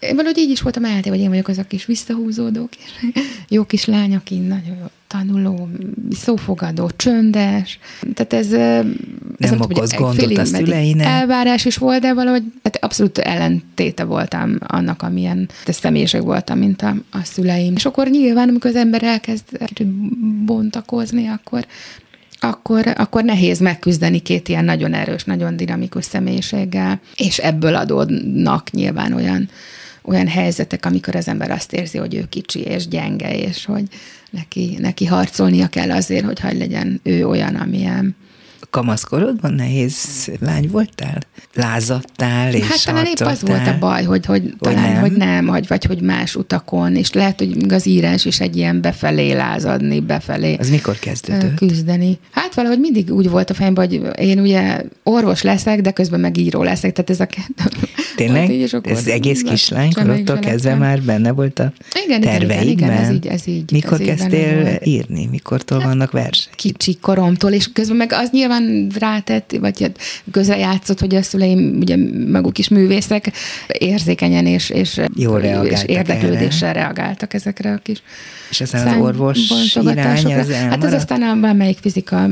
[0.00, 3.12] én valahogy így is voltam elté, hogy én vagyok az a kis visszahúzódó kis,
[3.48, 5.68] jó kis lány, aki nagyon jó tanuló,
[6.10, 7.78] szófogadó, csöndes.
[8.14, 8.52] Tehát ez...
[9.38, 11.06] ez nem okoz gondot a szüleinek.
[11.06, 16.94] Elvárás is volt, de valahogy tehát abszolút ellentéte voltam annak, amilyen személyiség voltam, mint a,
[17.10, 17.72] a szüleim.
[17.76, 19.44] És akkor nyilván, amikor az ember elkezd
[20.44, 21.66] bontakozni, akkor
[22.42, 29.12] akkor, akkor nehéz megküzdeni két ilyen nagyon erős, nagyon dinamikus személyiséggel, és ebből adódnak nyilván
[29.12, 29.48] olyan
[30.10, 33.84] olyan helyzetek, amikor az ember azt érzi, hogy ő kicsi és gyenge, és hogy
[34.30, 38.16] neki, neki harcolnia kell azért, hogy hagy legyen ő olyan, amilyen
[38.70, 41.18] kamaszkorodban nehéz lány voltál?
[41.54, 45.12] Lázadtál és Hát talán épp az volt a baj, hogy, hogy talán, hogy nem, hogy
[45.12, 49.32] nem vagy, vagy hogy más utakon, és lehet, hogy az írás is egy ilyen befelé
[49.32, 50.56] lázadni, befelé.
[50.58, 51.54] Az mikor kezdődött?
[51.54, 52.18] Küzdeni.
[52.30, 56.36] Hát valahogy mindig úgy volt a fejemben, hogy én ugye orvos leszek, de közben meg
[56.36, 57.88] író leszek, tehát ez a kettő.
[58.16, 58.68] Tényleg?
[58.72, 59.42] Hát ez egész
[59.94, 61.72] korodtól kezdve már benne volt a
[62.04, 62.62] igen, terveidben?
[62.62, 63.72] Igen, igen, ez így, ez így.
[63.72, 65.26] Mikor ez kezdtél írni?
[65.30, 66.54] Mikortól hát, vannak versek?
[66.54, 69.98] Kicsi koromtól, és közben meg az nyilván van rátett, vagy hát
[70.30, 71.96] közel játszott, hogy a szüleim ugye
[72.30, 73.32] maguk is művészek,
[73.68, 76.80] érzékenyen és, és, Jól és érdeklődéssel erre.
[76.80, 78.02] reagáltak ezekre a kis
[78.50, 79.38] És aztán az orvos
[79.80, 82.28] irány, az Hát ez aztán a bármelyik fizika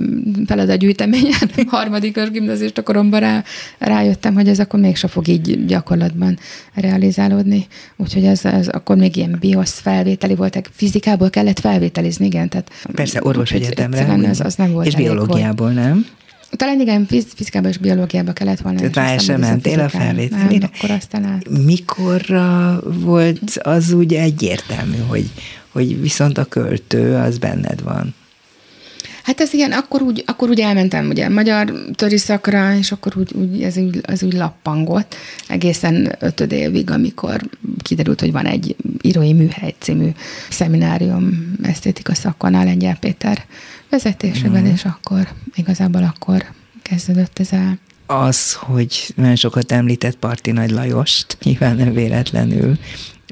[0.47, 3.45] feladatgyűjteményen, harmadikos gimnazista koromban rá,
[3.79, 6.39] rájöttem, hogy ez akkor mégse fog így gyakorlatban
[6.75, 7.67] realizálódni.
[7.97, 12.49] Úgyhogy ez, ez akkor még ilyen biosz felvételi volt, fizikából kellett felvételizni, igen.
[12.49, 14.29] Tehát, Persze, orvos egyetemre.
[14.29, 16.07] Az, az nem volt és biológiából, nem?
[16.51, 18.79] Talán igen, fizikába és biológiába kellett volna.
[18.79, 20.71] Tehát már sem mentél a felvételire?
[20.75, 21.49] akkor aztán át.
[21.65, 25.31] Mikorra volt az úgy egyértelmű, hogy,
[25.73, 28.15] hogy viszont a költő az benned van?
[29.29, 33.63] Hát ez igen, akkor úgy, akkor úgy elmentem ugye magyar töriszakra, és akkor úgy, úgy
[33.63, 35.15] ez, úgy, ez úgy lappangott
[35.49, 37.41] egészen ötöd évig, amikor
[37.83, 40.09] kiderült, hogy van egy írói műhely című
[40.51, 43.45] szeminárium esztétika szakon a Lengyel Péter
[43.91, 44.73] vezetésében, mm.
[44.73, 46.45] és akkor igazából akkor
[46.83, 47.79] kezdődött ez el.
[48.07, 52.79] Az, hogy nagyon sokat említett Parti Nagy Lajost, nyilván nem véletlenül,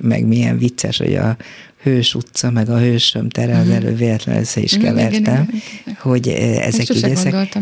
[0.03, 1.37] meg milyen vicces, hogy a
[1.83, 3.75] Hős utca, meg a Hősöm tere, az mhm.
[3.75, 5.51] elő véletlenül össze is kevertem,
[5.99, 7.59] hogy ezek így ezek.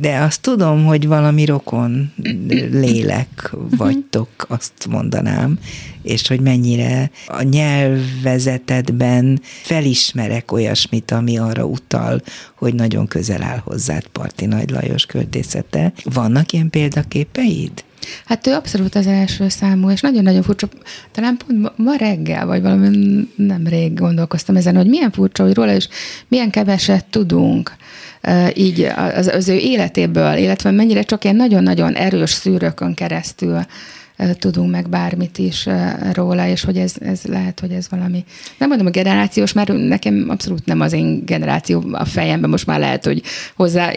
[0.00, 2.12] De azt tudom, hogy valami rokon
[2.82, 3.76] lélek mhm.
[3.76, 5.58] vagytok, azt mondanám,
[6.02, 12.22] és hogy mennyire a nyelvezetedben felismerek olyasmit, ami arra utal,
[12.54, 15.92] hogy nagyon közel áll hozzád Parti Nagy Lajos költészete.
[16.04, 17.84] Vannak ilyen példaképeid?
[18.24, 20.68] Hát ő abszolút az első számú, és nagyon-nagyon furcsa.
[21.12, 22.88] Talán pont ma reggel, vagy valami
[23.36, 25.88] nem rég gondolkoztam ezen, hogy milyen furcsa, hogy róla is
[26.28, 27.76] milyen keveset tudunk
[28.54, 28.80] így
[29.14, 33.64] az, az ő életéből, illetve mennyire csak ilyen nagyon-nagyon erős szűrőkön keresztül
[34.38, 35.68] tudunk meg bármit is
[36.12, 38.24] róla, és hogy ez, ez lehet, hogy ez valami,
[38.58, 42.78] nem mondom a generációs, mert nekem abszolút nem az én generáció a fejemben, most már
[42.78, 43.22] lehet, hogy
[43.56, 43.92] hozzá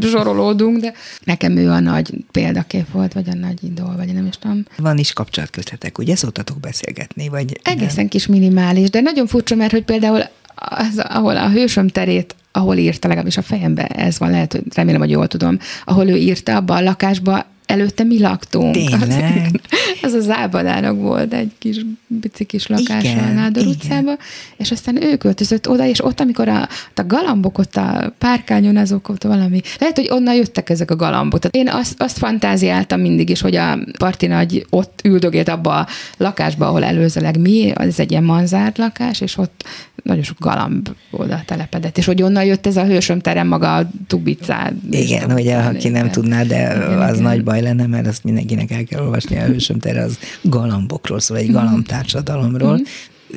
[0.00, 0.92] zsorolódunk, de
[1.24, 4.64] nekem ő a nagy példakép volt, vagy a nagy idol, vagy nem is tudom.
[4.76, 8.08] Van is kapcsolat köztetek, ugye szoktatok beszélgetni, vagy Egészen nem?
[8.08, 10.22] kis minimális, de nagyon furcsa, mert hogy például
[10.54, 15.00] az, ahol a hősöm terét ahol írta, legalábbis a fejembe ez van, lehet, hogy remélem,
[15.00, 18.74] hogy jól tudom, ahol ő írta, abban a lakásban előtte mi laktunk.
[18.74, 19.50] Tényleg?
[20.02, 21.84] Az, az az Ábadának volt egy kis
[22.20, 24.16] pici kis lakás a Nádor utcába,
[24.56, 29.08] és aztán ő költözött oda, és ott, amikor a, a galambok ott a párkányon, azok
[29.08, 31.40] ott valami, lehet, hogy onnan jöttek ezek a galambok.
[31.40, 35.86] Tehát én azt, azt fantáziáltam mindig is, hogy a parti nagy ott üldögélt abba a
[36.16, 39.64] lakásba, ahol előzőleg mi, az egy ilyen manzárt lakás, és ott
[40.02, 43.90] nagyon sok galamb oda telepedett, és hogy onnan jött ez a hősöm terem maga a
[44.06, 44.74] tubicád.
[44.90, 47.22] Igen, hogy aki nem tudná, de igen, az igen.
[47.22, 51.36] nagy baj lenne, mert azt mindenkinek el kell olvasni, a hősöm tere az galambokról szól,
[51.36, 52.82] egy galambtársadalomról, mm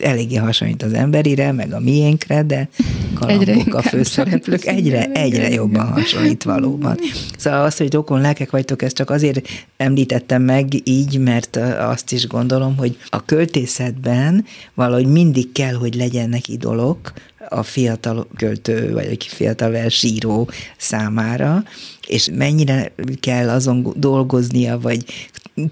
[0.02, 2.70] eléggé hasonlít az emberire, meg a miénkre, de
[3.14, 6.98] galambok a főszereplők egyre, egyre jobban hasonlít valóban.
[7.38, 12.28] Szóval az, hogy rokon lelkek vagytok, ezt csak azért említettem meg így, mert azt is
[12.28, 17.14] gondolom, hogy a költészetben valahogy mindig kell, hogy legyenek idolok,
[17.50, 21.64] a fiatal költő, vagy a fiatal versíró számára,
[22.08, 25.06] és mennyire kell azon dolgoznia, vagy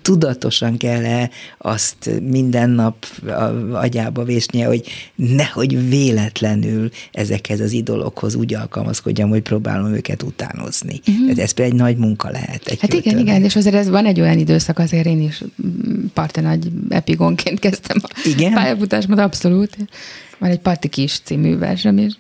[0.02, 3.06] tudatosan kell-e azt minden nap
[3.74, 4.84] agyába vésnie, hogy
[5.16, 11.00] nehogy véletlenül ezekhez az idolokhoz úgy alkalmazkodjam, hogy próbálom őket utánozni.
[11.08, 11.44] Uh-huh.
[11.44, 12.68] Ez például egy nagy munka lehet.
[12.68, 15.44] Egy hát igen, igen, és azért ez van egy olyan időszak, azért én is
[16.14, 18.54] parte nagy epigonként kezdtem a igen?
[18.54, 19.78] pályafutásmat, abszolút.
[20.40, 22.14] Van egy Parti Kis című versem is.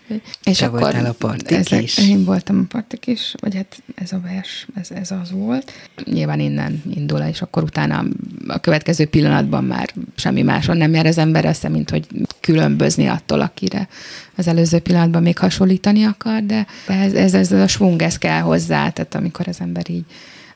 [0.43, 1.97] És Te akkor voltál a Parti ezek?
[1.97, 5.71] Én voltam a Parti Kis, vagy hát ez a vers, ez, ez az volt.
[6.03, 8.05] Nyilván innen indul, és akkor utána
[8.47, 12.07] a következő pillanatban már semmi máson nem jár az ember össze, mint hogy
[12.39, 13.87] különbözni attól, akire
[14.35, 18.89] az előző pillanatban még hasonlítani akar, de ez, ez, ez a svung, ez kell hozzá,
[18.89, 20.05] tehát amikor az ember így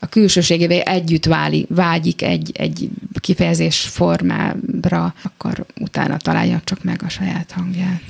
[0.03, 2.89] a külsőségével együtt váli, vágyik egy, egy
[3.19, 8.01] kifejezés formára, akkor utána találja csak meg a saját hangját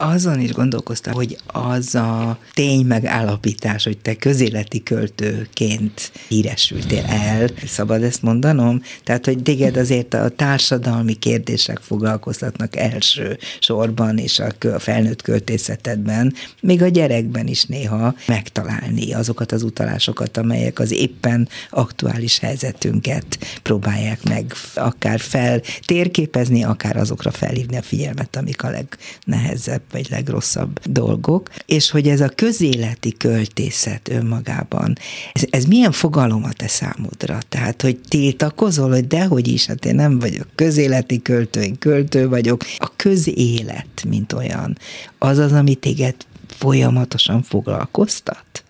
[0.00, 8.02] azon is gondolkoztam, hogy az a tény megállapítás, hogy te közéleti költőként híresültél el, szabad
[8.02, 8.82] ezt mondanom?
[9.04, 16.82] Tehát, hogy téged azért a társadalmi kérdések foglalkoztatnak első sorban, és a felnőtt költészetedben, még
[16.82, 24.52] a gyerekben is néha megtalálni azokat az utalásokat, amelyek az éppen aktuális helyzetünket próbálják meg
[24.74, 31.90] akár fel térképezni, akár azokra felhívni a figyelmet, amik a legnehezebb vagy legrosszabb dolgok, és
[31.90, 34.98] hogy ez a közéleti költészet önmagában,
[35.32, 37.38] ez, ez milyen fogalom a te számodra?
[37.48, 42.64] Tehát, hogy tiltakozol, hogy dehogy is, hát én nem vagyok közéleti költő, én költő vagyok.
[42.78, 44.78] A közélet, mint olyan,
[45.18, 46.14] az az, ami téged
[46.48, 48.62] folyamatosan foglalkoztat?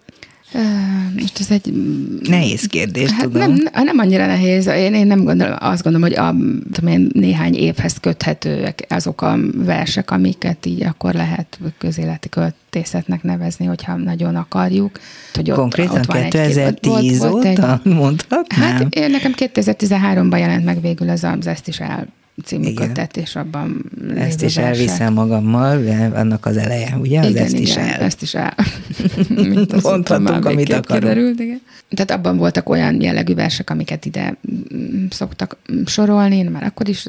[1.20, 1.72] Most ez egy...
[2.22, 3.52] Nehéz kérdés, hát tudom.
[3.52, 4.66] Nem, nem annyira nehéz.
[4.66, 6.34] Én, én nem gondolom, azt gondolom, hogy a,
[6.72, 13.64] tudom én, néhány évhez köthetőek azok a versek, amiket így akkor lehet közéleti költészetnek nevezni,
[13.64, 15.00] hogyha nagyon akarjuk.
[15.34, 18.72] Hogy ott, Konkrétan ott van 2010 egy, volt, volt óta egy, mondhatnám?
[18.72, 22.06] Hát én nekem 2013-ban jelent meg végül ez az Ezt is el
[22.44, 22.86] című igen.
[22.86, 24.64] kötet, és abban Ezt is versek.
[24.64, 27.20] elviszem magammal, de annak az eleje, ugye?
[27.20, 28.00] Az igen, ezt igen, is el.
[28.00, 28.54] ezt is el.
[29.82, 30.86] Mondhatunk, amit akarunk.
[30.86, 31.60] Kiderült, igen.
[31.90, 34.36] Tehát abban voltak olyan jellegű versek, amiket ide
[34.74, 37.06] mm, szoktak sorolni, én már akkor is,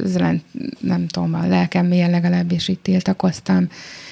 [0.80, 3.68] nem tudom, a lelkem mélyen legalábbis itt tiltakoztam,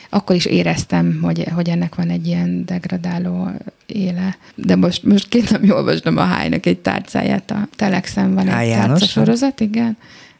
[0.09, 3.49] akkor is éreztem, hogy, hogy ennek van egy ilyen degradáló
[3.85, 4.37] éle.
[4.55, 9.05] De most, most két nem olvasnom a Hájnak egy tárcáját, a Telexen van egy tárca
[9.05, 9.97] sorozat, igen,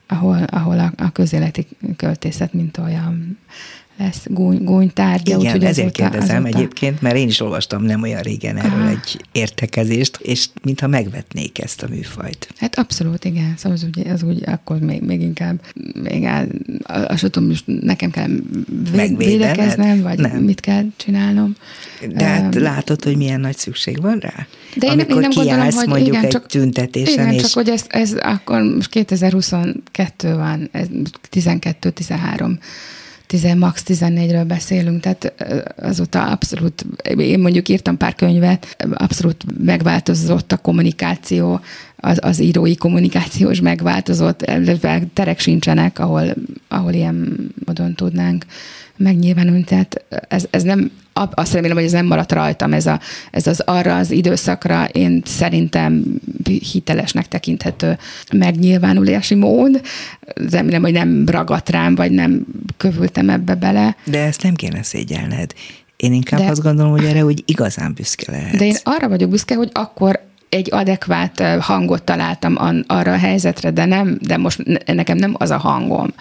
[0.08, 3.38] ahol, ahol a, a közéleti költészet mint olyan
[3.98, 5.38] lesz gúny, gúnytárgya.
[5.38, 6.58] Igen, úgy, ezért azóta, kérdezem azóta...
[6.58, 8.90] egyébként, mert én is olvastam nem olyan régen erről Aha.
[8.90, 12.48] egy értekezést, és mintha megvetnék ezt a műfajt.
[12.58, 13.54] Hát abszolút, igen.
[13.58, 15.62] Szóval az úgy, az úgy akkor még, még inkább,
[16.04, 16.48] még el,
[16.84, 18.30] azt tudom, most nekem kell
[19.18, 20.38] védekeznem, vagy nem.
[20.38, 21.56] mit kell csinálnom.
[22.16, 24.48] De hát um, látod, hogy milyen nagy szükség van rá?
[24.76, 27.14] De Amikor én, én nem gondolom, hogy mondjuk igen, egy csak, tüntetésen.
[27.14, 27.42] Igen, és...
[27.42, 30.88] csak hogy ez, ez akkor most 2022 van, ez
[31.32, 32.58] 12-13
[33.28, 35.34] 10, max 14-ről beszélünk, tehát
[35.76, 36.86] azóta abszolút,
[37.18, 41.60] én mondjuk írtam pár könyvet, abszolút megváltozott a kommunikáció,
[41.96, 44.52] az, az írói kommunikációs megváltozott,
[45.13, 46.34] terek sincsenek, ahol,
[46.68, 48.46] ahol ilyen módon tudnánk
[48.98, 49.64] megnyilvánulni.
[49.64, 53.00] Tehát ez, ez nem, azt remélem, hogy ez nem maradt rajtam, ez, a,
[53.32, 56.04] ez az arra az időszakra én szerintem
[56.72, 57.98] hitelesnek tekinthető
[58.32, 59.82] megnyilvánulási mód.
[60.52, 62.46] Remélem, hogy nem ragadt rám, vagy nem
[62.78, 63.96] kövültem ebbe bele.
[64.04, 65.54] De ezt nem kéne szégyelned.
[65.98, 68.56] Én inkább de, azt gondolom, hogy erre úgy igazán büszke lehet.
[68.56, 73.86] De én arra vagyok büszke, hogy akkor egy adekvát hangot találtam arra a helyzetre, de
[73.86, 76.14] nem, de most nekem nem az a hangom.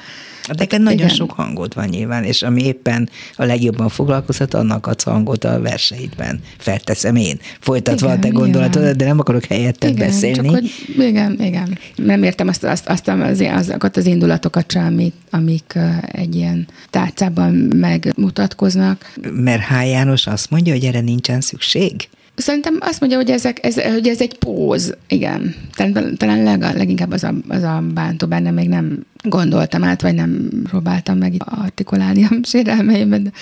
[0.56, 1.08] Neked nagyon Igen.
[1.08, 6.40] sok hangod van nyilván, és ami éppen a legjobban foglalkozhat, annak adsz hangot a verseidben.
[6.58, 10.36] Felteszem én, folytatva igen, a te gondolatodat, de nem akarok helyetted igen, beszélni.
[10.36, 11.78] Csak hogy, igen, igen.
[11.96, 15.78] Nem értem azt, azt, azt az, azokat az indulatokat sem, amik, amik
[16.12, 19.12] egy ilyen tárcában megmutatkoznak.
[19.32, 19.88] Mert H.
[19.88, 22.08] János azt mondja, hogy erre nincsen szükség?
[22.36, 25.54] Szerintem azt mondja, hogy, ezek, ez, hogy ez egy póz, igen.
[25.74, 30.14] Talán, talán leg, leginkább az a, az a bántó benne, még nem gondoltam át, vagy
[30.14, 33.22] nem próbáltam meg artikulálni a sérelmeimet.
[33.22, 33.32] De,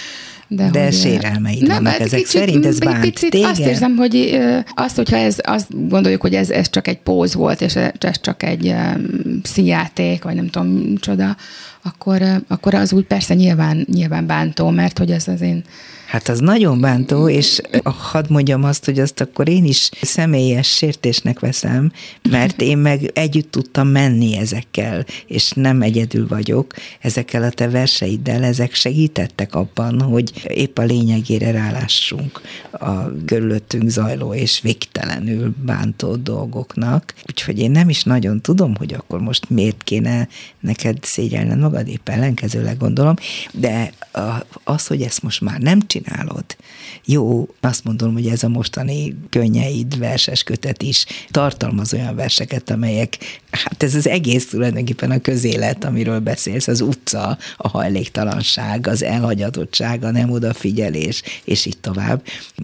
[0.64, 3.48] de, de hogy, sérelmeid nem, vannak hát ezek kicsit, szerint, ez bánt picit téged?
[3.48, 4.38] Azt érzem, hogy
[4.74, 8.42] azt, hogyha ez, azt gondoljuk, hogy ez, ez csak egy póz volt, és ez csak
[8.42, 11.36] egy um, színjáték, vagy nem tudom, csoda,
[11.82, 15.64] akkor, akkor az úgy persze nyilván, nyilván bántó, mert hogy ez az én
[16.06, 21.40] Hát az nagyon bántó, és hadd mondjam azt, hogy azt akkor én is személyes sértésnek
[21.40, 21.92] veszem,
[22.30, 28.44] mert én meg együtt tudtam menni ezekkel, és nem egyedül vagyok, ezekkel a te verseiddel,
[28.44, 32.40] ezek segítettek abban, hogy épp a lényegére rálássunk
[32.72, 37.14] a körülöttünk zajló és végtelenül bántó dolgoknak.
[37.28, 40.28] Úgyhogy én nem is nagyon tudom, hogy akkor most miért kéne
[40.60, 43.14] neked szégyelned magad, épp ellenkezőleg gondolom,
[43.52, 43.92] de
[44.64, 46.44] az, hogy ezt most már nem csinálod.
[47.04, 53.18] Jó, azt mondom, hogy ez a mostani könnyeid verses kötet is tartalmaz olyan verseket, amelyek,
[53.50, 60.04] hát ez az egész tulajdonképpen a közélet, amiről beszélsz, az utca, a hajléktalanság, az elhagyatottság,
[60.04, 62.22] a nem odafigyelés, és így tovább.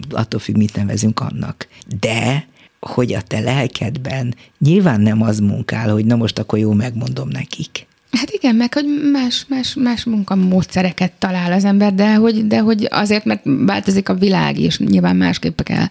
[0.09, 1.67] Attól függ, mit nevezünk annak.
[1.99, 2.47] De
[2.79, 7.89] hogy a te lelkedben nyilván nem az munkál, hogy na most akkor jó megmondom nekik
[8.11, 12.87] Hát igen, meg hogy más, más, más munkamódszereket talál az ember, de hogy, de hogy
[12.89, 15.85] azért, mert változik a világ, és nyilván másképp kell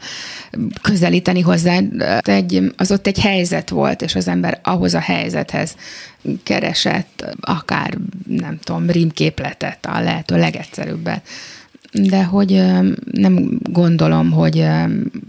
[0.83, 1.79] közelíteni hozzá.
[2.23, 5.77] Egy, az ott egy helyzet volt, és az ember ahhoz a helyzethez
[6.43, 11.23] keresett akár, nem tudom, rímképletet, a lehető legegyszerűbbet
[11.93, 12.63] de hogy
[13.13, 14.65] nem gondolom, hogy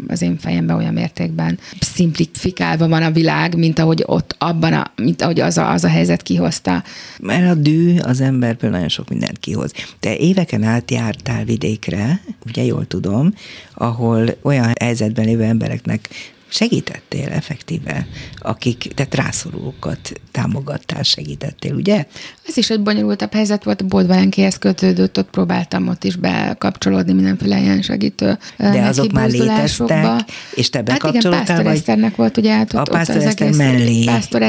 [0.08, 5.22] az én fejemben olyan mértékben szimplifikálva van a világ, mint ahogy ott abban, a, mint
[5.22, 6.84] ahogy az a, az a helyzet kihozta.
[7.20, 9.74] Mert a dű az emberből nagyon sok mindent kihoz.
[10.00, 13.34] Te éveken át jártál vidékre, ugye jól tudom,
[13.74, 16.10] ahol olyan helyzetben lévő embereknek
[16.52, 22.06] segítettél effektíve, akik, tehát rászorulókat támogattál, segítettél, ugye?
[22.48, 27.60] Ez is egy bonyolultabb helyzet volt, a Boldvalenkéhez kötődött, ott próbáltam ott is bekapcsolódni mindenféle
[27.60, 30.22] ilyen segítő De azok már léteztek,
[30.54, 32.16] és te bekapcsolódtál, hát igen, Pásztor vagy?
[32.16, 34.42] volt, ugye, hát ott, a Pásztor ott Eszter mellé Pásztor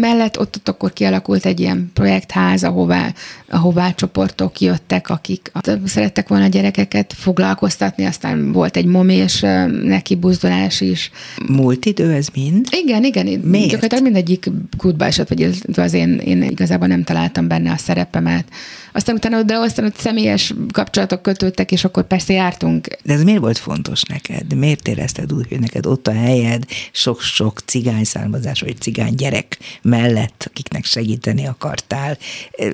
[0.00, 3.12] mellett ott, ott akkor kialakult egy ilyen projektház, ahová,
[3.48, 5.52] ahová csoportok jöttek, akik
[5.84, 9.40] szerettek volna a gyerekeket foglalkoztatni, aztán volt egy momés
[9.82, 11.10] neki buzdulás is.
[11.46, 12.66] Múlt idő ez mind?
[12.70, 13.26] Igen, igen.
[13.26, 13.66] Miért?
[13.70, 18.44] Gyakorlatilag mindegyik kútba esett, vagy az én, én igazából nem találtam benne a szerepemet.
[18.92, 22.88] Aztán utána de aztán ott személyes kapcsolatok kötődtek, és akkor persze jártunk.
[23.02, 24.54] De ez miért volt fontos neked?
[24.54, 30.44] Miért érezted úgy, hogy neked ott a helyed sok-sok cigány származás, vagy cigány gyerek mellett,
[30.48, 32.18] akiknek segíteni akartál?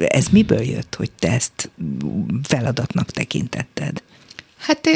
[0.08, 1.70] Ez miből jött, hogy te ezt
[2.42, 4.02] feladatnak tekintetted?
[4.58, 4.88] Hát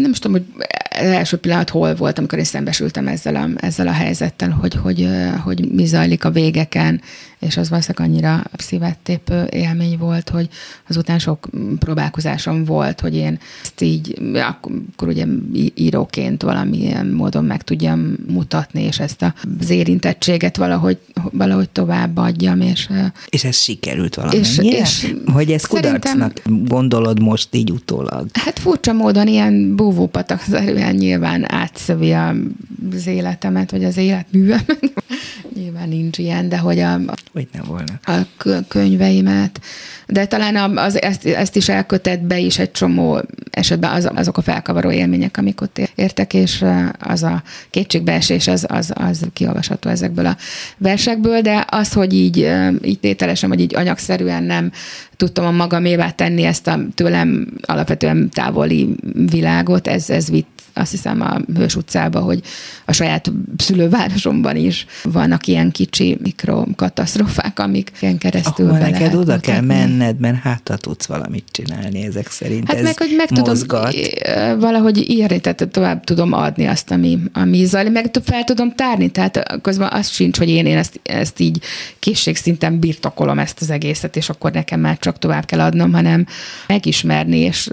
[0.00, 3.92] nem is tudom, hogy első pillanat hol volt, amikor én szembesültem ezzel a, ezzel a
[3.92, 5.08] helyzettel, hogy, hogy,
[5.44, 7.00] hogy mi zajlik a végeken,
[7.44, 10.48] és az valószínűleg annyira szívettépő élmény volt, hogy
[10.88, 15.26] azután sok próbálkozásom volt, hogy én ezt így, akkor ugye
[15.74, 20.98] íróként valamilyen módon meg tudjam mutatni, és ezt az érintettséget valahogy,
[21.32, 22.60] valahogy továbbadjam.
[22.60, 22.90] És,
[23.28, 24.78] és ez sikerült valamennyire?
[24.78, 28.28] És, és hogy ez kudarcnak gondolod most így utólag?
[28.32, 34.92] Hát furcsa módon ilyen búvópatakszerűen nyilván átszövi az életemet, vagy az életművemet.
[35.58, 37.00] nyilván nincs ilyen, de hogy a,
[37.34, 37.92] hogy nem volna.
[38.02, 39.60] A könyveimet,
[40.06, 43.20] de talán az, ezt, ezt is elkötett be is egy csomó
[43.50, 46.64] esetben az, azok a felkavaró élmények, amik ott értek, és
[46.98, 50.36] az a kétségbeesés, az, az, az kiolvasható ezekből a
[50.78, 52.50] versekből, de az, hogy így,
[52.82, 54.72] így tételesen, vagy így anyagszerűen nem
[55.16, 58.94] tudtam a magamévá tenni ezt a tőlem alapvetően távoli
[59.30, 62.40] világot, ez, ez vitt azt hiszem a Hős utcába, hogy
[62.84, 69.60] a saját szülővárosomban is vannak ilyen kicsi mikrokatasztrófák, amik ilyen keresztül Ahol neked oda kell
[69.60, 72.66] menned, mert hát ha tudsz valamit csinálni ezek szerint.
[72.68, 73.94] Hát Ez meg, hogy meg mozgat.
[73.94, 79.08] tudom valahogy írni, tehát tovább tudom adni azt, ami, ami zajlik, meg fel tudom tárni,
[79.08, 81.62] tehát közben az sincs, hogy én, én ezt, ezt így
[81.98, 86.26] készségszinten birtokolom ezt az egészet, és akkor nekem már csak tovább kell adnom, hanem
[86.66, 87.70] megismerni, és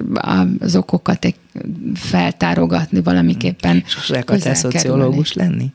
[0.59, 1.35] az okokat egy
[1.93, 3.83] feltárogatni valamiképpen.
[3.87, 5.71] Sose akartál szociológus lenni?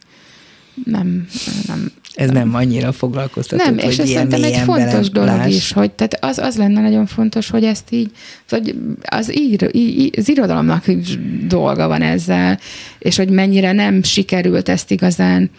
[0.85, 1.27] Nem,
[1.67, 1.93] nem.
[2.15, 6.39] Ez nem annyira foglalkoztató, Nem, és ez szerintem egy fontos dolog is, hogy tehát az,
[6.39, 8.11] az lenne nagyon fontos, hogy ezt így,
[8.49, 9.71] hogy az, ír,
[10.17, 10.85] az irodalomnak
[11.47, 12.59] dolga van ezzel,
[12.99, 15.51] és hogy mennyire nem sikerült ezt igazán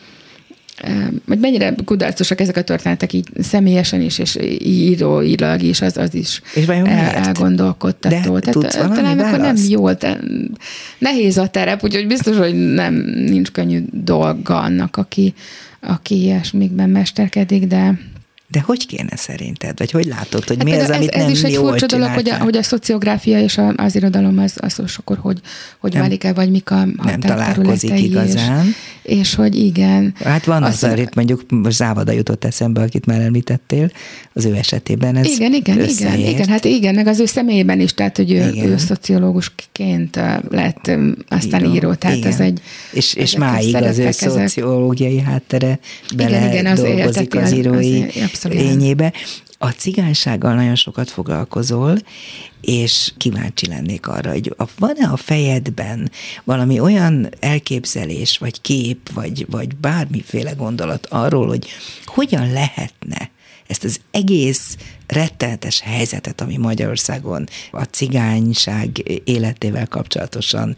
[1.28, 6.42] hogy mennyire kudarcosak ezek a történetek így személyesen is, és íróilag is, az, az is
[6.54, 8.40] és vajon el, elgondolkodtató.
[8.40, 10.20] De Tehát, talán akkor nem jól, de
[10.98, 15.34] nehéz a terep, úgyhogy biztos, hogy nem nincs könnyű dolga annak, aki,
[15.80, 18.00] aki ilyesmikben mesterkedik, de
[18.50, 19.78] de hogy kéne szerinted?
[19.78, 22.10] Vagy hogy látod, hogy hát mi az, amit ez, ez nem is egy furcsa dolog,
[22.10, 25.40] hogy a, hogy a szociográfia és a, az irodalom az, az akkor hogy,
[25.80, 28.66] hogy nem, válik el, vagy mik a Nem találkozik igazán.
[28.66, 28.76] És,
[29.08, 30.14] és hogy igen.
[30.24, 33.92] Hát van az, az itt mondjuk most Závada jutott eszembe, akit már említettél,
[34.34, 37.94] az ő esetében ez Igen, igen, igen, igen, hát igen, meg az ő személyében is,
[37.94, 40.92] tehát hogy ő, ő szociológusként lett
[41.28, 42.32] aztán író, író tehát igen.
[42.32, 42.62] ez egy...
[42.92, 45.80] És, és máig az ő szociológiai háttere
[46.16, 48.04] bele igen, igen, az dolgozik az írói
[48.34, 49.14] az, lényébe.
[49.58, 51.98] A cigánysággal nagyon sokat foglalkozol,
[52.62, 56.12] és kíváncsi lennék arra, hogy van-e a fejedben
[56.44, 61.68] valami olyan elképzelés, vagy kép, vagy, vagy bármiféle gondolat arról, hogy
[62.06, 63.32] hogyan lehetne
[63.68, 64.78] ezt az egész
[65.08, 70.76] rettenetes helyzetet, ami Magyarországon a cigányság életével kapcsolatosan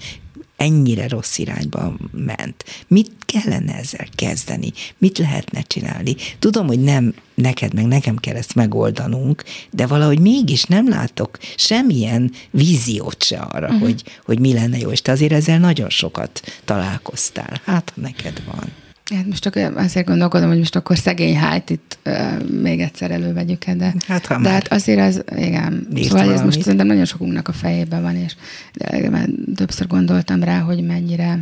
[0.59, 2.63] ennyire rossz irányba ment.
[2.87, 4.73] Mit kellene ezzel kezdeni?
[4.97, 6.15] Mit lehetne csinálni?
[6.39, 12.31] Tudom, hogy nem neked, meg nekem kell ezt megoldanunk, de valahogy mégis nem látok semmilyen
[12.51, 13.81] víziót se arra, uh-huh.
[13.81, 17.61] hogy, hogy mi lenne jó, és te azért ezzel nagyon sokat találkoztál.
[17.65, 18.88] Hát, ha neked van.
[19.15, 23.65] Hát most csak azért gondolkodom, hogy most akkor szegény hájt itt uh, még egyszer elővegyük
[23.65, 27.53] de, hát, ha de hát azért az, igen, szóval ez most szerintem nagyon sokunknak a
[27.53, 28.35] fejében van, és
[28.73, 31.39] de, már többször gondoltam rá, hogy mennyire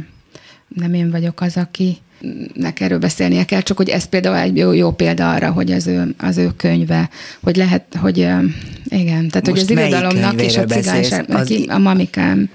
[0.67, 1.97] nem én vagyok az, aki
[2.53, 5.87] nek erről beszélnie kell, csak hogy ez például egy jó, jó példa arra, hogy az
[5.87, 7.09] ő, az ő könyve,
[7.41, 8.17] hogy lehet, hogy
[8.85, 11.63] igen, tehát Most hogy az irodalomnak és a cigányságnak, az...
[11.67, 12.49] a mamikám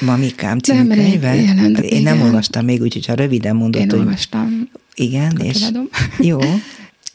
[0.00, 1.34] Mamikám című nem, könyve?
[1.34, 3.98] Jelent, Én nem olvastam még, úgyhogy ha röviden mondod, Én hogy...
[3.98, 4.68] olvastam.
[4.94, 5.58] Igen, és...
[6.18, 6.38] Jó.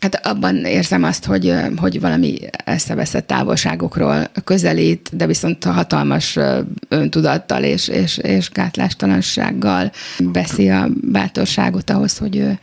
[0.01, 6.38] Hát abban érzem azt, hogy, hogy valami eszeveszett távolságokról közelít, de viszont hatalmas
[6.88, 12.59] öntudattal és, és, és gátlástalansággal veszi a bátorságot ahhoz, hogy ő,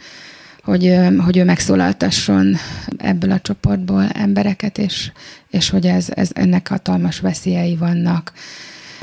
[0.63, 2.57] hogy, hogy ő megszólaltasson
[2.97, 5.11] ebből a csoportból embereket, és,
[5.51, 8.33] és hogy ez, ez ennek hatalmas veszélyei vannak.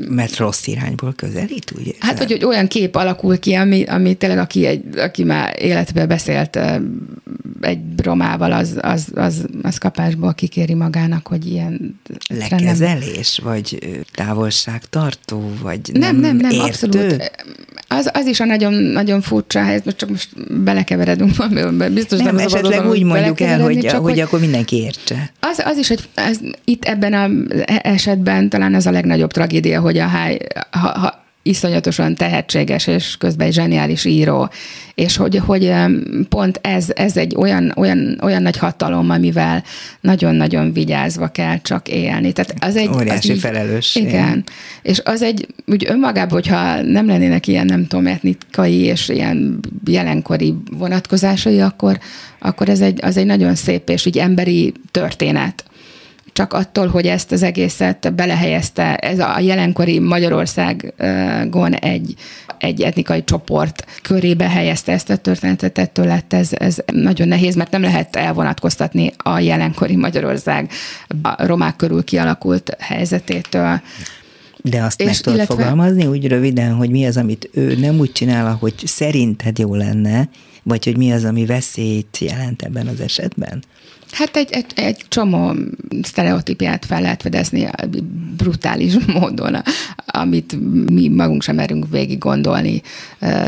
[0.08, 1.92] Mert rossz irányból közelít, ugye?
[1.98, 6.06] Hát, hogy, hogy olyan kép alakul ki, ami, ami tényleg, aki, egy, aki már életbe
[6.06, 6.58] beszélt
[7.60, 12.00] egy romával, az, az, az, az kapásból kikéri magának, hogy ilyen...
[12.28, 13.52] Lekezelés, nem...
[13.52, 13.78] vagy
[14.12, 16.66] távolságtartó, vagy nem, nem, nem, értő?
[16.66, 17.30] abszolút.
[17.88, 22.34] Az, az is a nagyon, nagyon furcsa helyzet, most csak most belekeveredünk valamiben, biztos nem,
[22.34, 25.32] nem esetleg úgy mondjuk el, hogy, hogy, hogy akkor mindenki értse.
[25.40, 27.30] Az, az is, hogy ez, itt ebben az
[27.82, 30.38] esetben talán az a legnagyobb tragédia, hogy a háj,
[30.70, 34.50] ha, ha iszonyatosan tehetséges és közben egy zseniális író,
[34.94, 35.72] és hogy, hogy
[36.28, 39.64] pont ez, ez egy olyan, olyan, olyan nagy hatalom, amivel
[40.00, 42.32] nagyon-nagyon vigyázva kell csak élni.
[42.32, 44.02] Tehát az egy, Óriási az így.
[44.02, 44.44] Igen.
[44.82, 50.54] És az egy, úgy önmagában, hogyha nem lennének ilyen, nem tudom, etnikai és ilyen jelenkori
[50.78, 51.98] vonatkozásai, akkor,
[52.38, 55.64] akkor ez egy, az egy nagyon szép és így emberi történet
[56.36, 62.14] csak attól, hogy ezt az egészet belehelyezte, ez a jelenkori Magyarországon egy,
[62.58, 67.70] egy etnikai csoport körébe helyezte ezt a történetet, ettől lett ez, ez nagyon nehéz, mert
[67.70, 70.70] nem lehet elvonatkoztatni a jelenkori Magyarország
[71.22, 73.80] a romák körül kialakult helyzetétől.
[74.62, 75.54] De azt és meg tudod illetve...
[75.54, 80.28] fogalmazni úgy röviden, hogy mi az, amit ő nem úgy csinál, ahogy szerinted jó lenne,
[80.62, 83.62] vagy hogy mi az, ami veszélyt jelent ebben az esetben?
[84.16, 85.54] Hát egy, egy, egy csomó
[86.02, 87.68] sztereotípiát fel lehet fedezni
[88.36, 89.56] brutális módon,
[90.06, 90.56] amit
[90.90, 92.82] mi magunk sem merünk végig gondolni,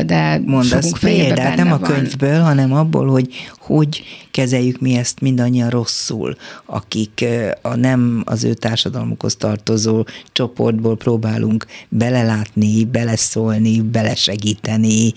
[0.05, 2.43] de Mondasz példát nem a könyvből, van.
[2.43, 3.27] hanem abból, hogy
[3.59, 7.25] hogy kezeljük mi ezt mindannyian rosszul, akik
[7.61, 15.13] a nem az ő társadalmukhoz tartozó csoportból próbálunk belelátni, beleszólni, belesegíteni,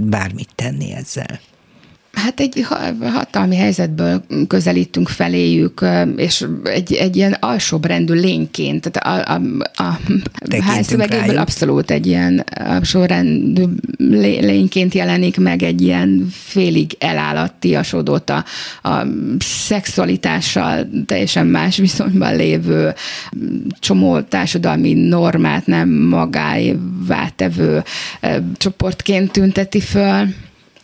[0.00, 1.40] bármit tenni ezzel.
[2.14, 2.66] Hát egy
[3.00, 5.84] hatalmi helyzetből közelítünk feléjük,
[6.16, 9.40] és egy, egy ilyen alsóbrendű lényként, tehát a, a,
[9.82, 13.62] a házszövegéből abszolút egy ilyen alsóbrendű
[14.40, 18.44] lényként jelenik meg egy ilyen félig elállattiasodott a,
[18.82, 19.06] a
[19.38, 22.94] szexualitással teljesen más viszonyban lévő
[23.78, 27.82] csomó társadalmi normát nem magáévá tevő
[28.56, 30.26] csoportként tünteti föl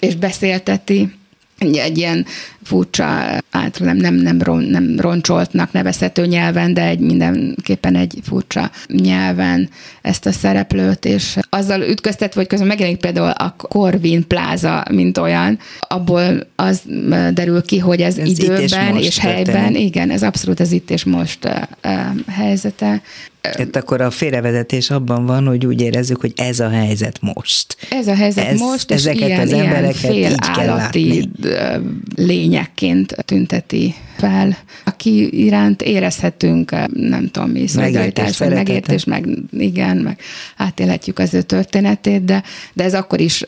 [0.00, 1.18] és beszélteti
[1.61, 2.26] egy ilyen
[2.70, 3.04] furcsa,
[3.50, 9.68] általában nem, nem, ron, nem roncsoltnak nevezhető nyelven, de egy mindenképpen egy furcsa nyelven
[10.02, 15.58] ezt a szereplőt, és azzal ütköztetve, hogy közben megjelenik például a Corvin pláza, mint olyan,
[15.80, 16.80] abból az
[17.32, 21.04] derül ki, hogy ez, ez időben és, és helyben, igen, ez abszolút az itt és
[21.04, 21.52] most uh,
[22.26, 23.02] helyzete.
[23.42, 27.76] Hát akkor a félrevezetés abban van, hogy úgy érezzük, hogy ez a helyzet most.
[27.90, 31.30] Ez a helyzet ez, most, és ezeket ilyen, az embereket ilyen így kell látni.
[32.61, 40.18] Lényekként tünteti fel, aki iránt érezhetünk, nem tudom mi, szolidaritás, vagy megértés, meg igen, meg
[40.56, 42.42] átélhetjük az ő történetét, de,
[42.72, 43.44] de ez akkor is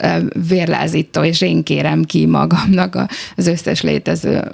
[0.48, 3.06] vérlázító, és én kérem ki magamnak
[3.36, 4.52] az összes létező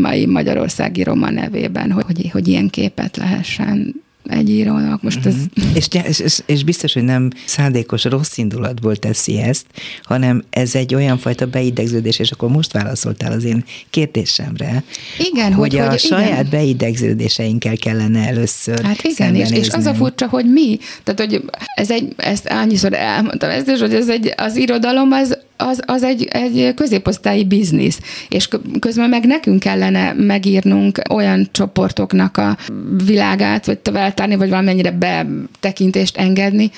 [0.00, 3.94] mai magyarországi roma nevében, hogy, hogy ilyen képet lehessen
[4.24, 5.02] egy írónak.
[5.02, 5.34] Most ez...
[5.34, 5.76] Uh-huh.
[5.76, 9.66] És, és, és biztos, hogy nem szándékos rossz indulatból teszi ezt,
[10.02, 14.84] hanem ez egy olyan fajta beidegződés, és akkor most válaszoltál az én kérdésemre,
[15.18, 16.50] igen, hogy, hogy a hogy, saját igen.
[16.50, 21.44] beidegződéseinkkel kellene először Hát igen, és, és az a furcsa, hogy mi, tehát hogy
[21.74, 26.02] ez egy, ezt annyiszor elmondtam ezt is, hogy ez egy, az irodalom az az, az
[26.02, 28.48] egy, egy középosztályi biznisz, és
[28.78, 32.56] közben meg nekünk kellene megírnunk olyan csoportoknak a
[33.04, 36.70] világát, vagy továbbtárni, vagy valamennyire betekintést engedni,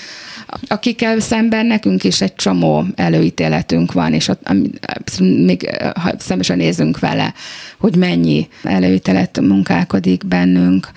[0.69, 4.53] akikkel szemben nekünk is egy csomó előítéletünk van, és ott,
[5.19, 5.71] még
[6.01, 7.35] ha szembesen nézünk vele,
[7.79, 10.89] hogy mennyi előítélet munkálkodik bennünk,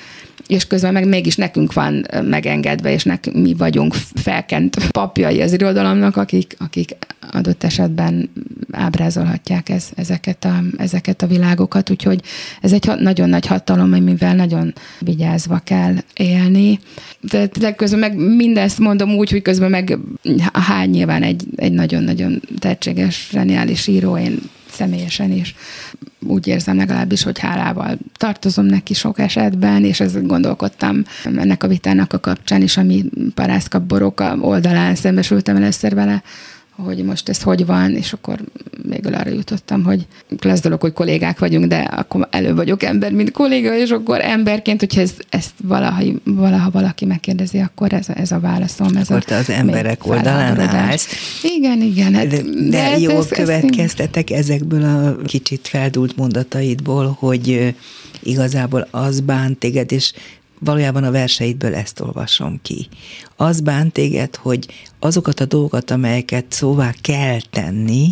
[0.47, 6.17] és közben meg mégis nekünk van megengedve, és nek, mi vagyunk felkent papjai az irodalomnak,
[6.17, 6.95] akik, akik
[7.31, 8.29] adott esetben
[8.71, 12.21] ábrázolhatják ez, ezeket, a, ezeket a világokat, úgyhogy
[12.61, 16.79] ez egy nagyon nagy hatalom, amivel nagyon vigyázva kell élni.
[17.19, 19.97] De, de közben meg mindezt mondom úgy, hogy közben meg
[20.53, 24.39] hány nyilván egy, egy nagyon-nagyon tehetséges, zseniális író, én
[24.77, 25.55] személyesen is.
[26.19, 32.13] Úgy érzem legalábbis, hogy hálával tartozom neki sok esetben, és ezt gondolkodtam ennek a vitának
[32.13, 36.23] a kapcsán is, ami parászka boroka oldalán szembesültem először vele,
[36.77, 38.39] hogy most ez hogy van, és akkor
[38.83, 40.07] végül arra jutottam, hogy
[40.41, 44.79] lesz dolog, hogy kollégák vagyunk, de akkor előbb vagyok ember, mint kolléga, és akkor emberként,
[44.79, 48.95] hogyha ez, ezt valaha, valaha valaki megkérdezi, akkor ez, ez a válaszom.
[48.95, 51.07] Ez akkor a, te az emberek oldalán állsz.
[51.43, 52.13] Igen, igen.
[52.13, 57.75] Hát, de, de, de ez, jól ez, következtetek ez ezekből a kicsit feldult mondataidból, hogy
[58.23, 60.13] igazából az bánt téged, és
[60.59, 62.87] valójában a verseidből ezt olvasom ki.
[63.35, 64.67] Az bánt téged, hogy
[64.99, 68.07] azokat a dolgokat, amelyeket szóvá kell tenni,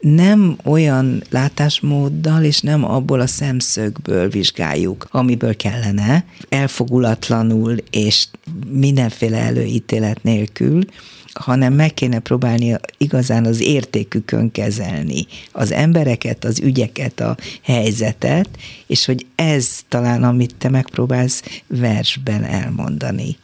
[0.00, 8.26] nem olyan látásmóddal és nem abból a szemszögből vizsgáljuk, amiből kellene, elfogulatlanul és
[8.68, 10.84] mindenféle előítélet nélkül,
[11.38, 18.48] hanem meg kéne próbálni igazán az értékükön kezelni az embereket, az ügyeket, a helyzetet,
[18.86, 23.36] és hogy ez talán, amit te megpróbálsz versben elmondani.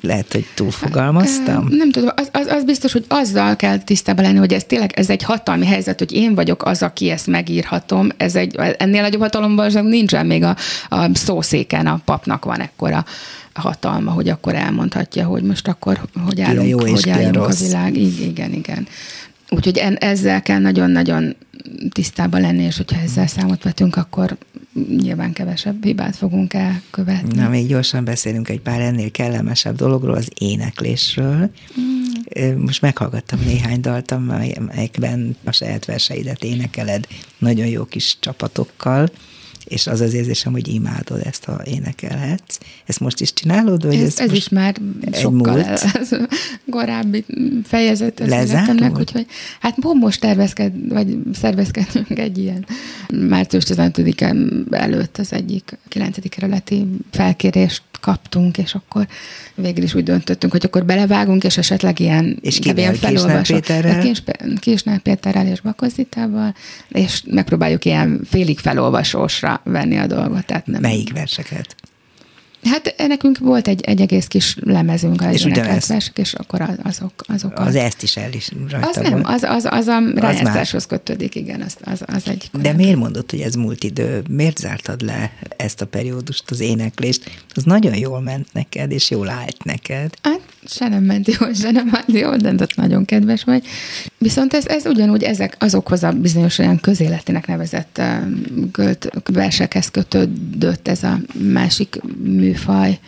[0.00, 1.66] Lehet, hogy túlfogalmaztam?
[1.70, 5.10] Nem tudom, az, az, az biztos, hogy azzal kell tisztában lenni, hogy ez tényleg ez
[5.10, 8.08] egy hatalmi helyzet, hogy én vagyok az, aki ezt megírhatom.
[8.16, 10.56] Ez egy, ennél nagyobb hatalomban nincsen még a,
[10.88, 13.04] a szószéken, a papnak van ekkora
[13.60, 17.96] hatalma, hogy akkor elmondhatja, hogy most akkor hogy állunk, jó hogy állunk a világ.
[17.96, 18.86] Igen, igen, igen.
[19.48, 21.36] Úgyhogy en, ezzel kell nagyon-nagyon
[21.90, 24.36] tisztában lenni, és hogyha ezzel számot vetünk, akkor
[24.96, 27.40] nyilván kevesebb hibát fogunk elkövetni.
[27.40, 31.50] Na, még gyorsan beszélünk egy pár ennél kellemesebb dologról, az éneklésről.
[31.80, 32.58] Mm.
[32.58, 37.06] Most meghallgattam néhány dalt, amelyekben a saját verseidet énekeled
[37.38, 39.10] nagyon jó kis csapatokkal
[39.68, 42.58] és az az érzésem, hogy imádod ezt, ha énekelhetsz.
[42.86, 43.86] Ezt most is csinálod?
[43.86, 44.76] Vagy ez, ez, ez is már
[45.12, 46.10] sokkal ez
[46.70, 47.24] korábbi
[47.64, 49.26] fejezet az életemnek, úgyhogy
[49.60, 52.66] hát most tervezked, vagy szervezkedünk egy ilyen
[53.28, 54.22] március 15
[54.70, 56.28] előtt az egyik 9.
[56.28, 59.06] kerületi felkérést kaptunk, és akkor
[59.54, 64.00] végül is úgy döntöttünk, hogy akkor belevágunk, és esetleg ilyen és kivel, Kisnál Péterrel?
[64.00, 64.22] Kis,
[64.60, 66.54] Kisnál Péterrel és Bakozitával,
[66.88, 70.46] és megpróbáljuk ilyen félig felolvasósra venni a dolgot.
[70.46, 70.80] Tehát nem...
[70.80, 71.74] Melyik verseket?
[72.70, 75.44] Hát nekünk volt egy, egy egész kis lemezünk, az és
[75.86, 77.78] versek, és akkor azok, azok Az a...
[77.78, 81.76] ezt is el is rajta Az nem, az, az, az a rájátszáshoz kötődik, igen, az,
[81.80, 82.50] az, az egy...
[82.60, 84.22] De miért mondod, hogy ez múlt idő?
[84.28, 87.30] Miért zártad le ezt a periódust, az éneklést?
[87.54, 90.14] Az nagyon jól ment neked, és jól állt neked.
[90.22, 93.66] Hát se nem ment jól, se nem ment jól, de nagyon kedves vagy.
[94.18, 98.00] Viszont ez, ez ugyanúgy ezek azokhoz a bizonyos olyan közéletének nevezett
[98.72, 101.18] költ, versekhez kötődött ez a
[101.52, 102.00] másik
[102.56, 102.98] műfaj,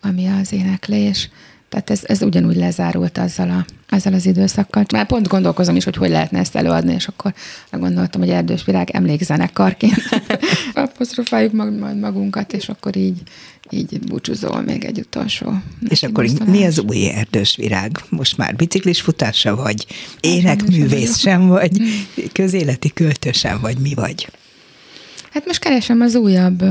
[0.00, 1.30] ami az éneklés.
[1.68, 4.84] Tehát ez, ez ugyanúgy lezárult azzal, a, azzal az időszakkal.
[4.92, 7.34] Már pont gondolkozom is, hogy hogy lehetne ezt előadni, és akkor
[7.70, 10.02] gondoltam, hogy Erdős Virág emlékzenekarként
[10.74, 13.22] apostrofáljuk majd magunkat, és akkor így,
[13.70, 15.52] így búcsúzol még egy utolsó.
[15.88, 17.98] És akkor mi az új erdős virág?
[18.08, 19.86] Most már biciklis futása vagy,
[20.20, 21.82] énekművész sem vagy,
[22.32, 24.28] közéleti költő sem vagy, mi vagy?
[25.32, 26.64] Hát most keresem az újabb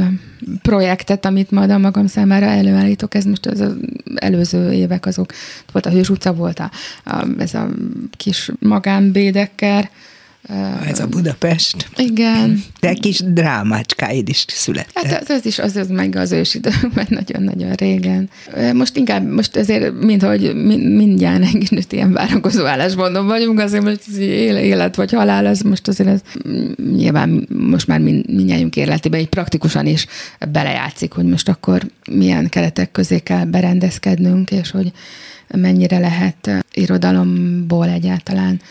[0.62, 3.16] projektet, amit majd a magam számára előállítok.
[3.16, 3.76] Ez most az, az
[4.16, 5.34] előző évek azok.
[5.72, 6.72] Volt a Hős utca, volt a,
[7.03, 7.68] a, ez a
[8.18, 9.89] kis magánbédekker,
[10.85, 11.89] ez a Budapest.
[11.97, 12.63] Igen.
[12.79, 15.05] De kis drámácskáid is születtek.
[15.05, 18.29] Hát az, is, az, az meg az ősidőkben nagyon-nagyon régen.
[18.73, 20.55] Most inkább, most azért, minthogy
[20.95, 25.87] mindjárt egy kicsit ilyen várakozó állásmondom vagyunk, azért most az élet vagy halál, az most
[25.87, 26.21] azért ez
[26.95, 30.05] nyilván most már mindjárt életébe egy praktikusan is
[30.51, 31.81] belejátszik, hogy most akkor
[32.11, 34.91] milyen keretek közé kell berendezkednünk, és hogy
[35.47, 38.61] mennyire lehet irodalomból egyáltalán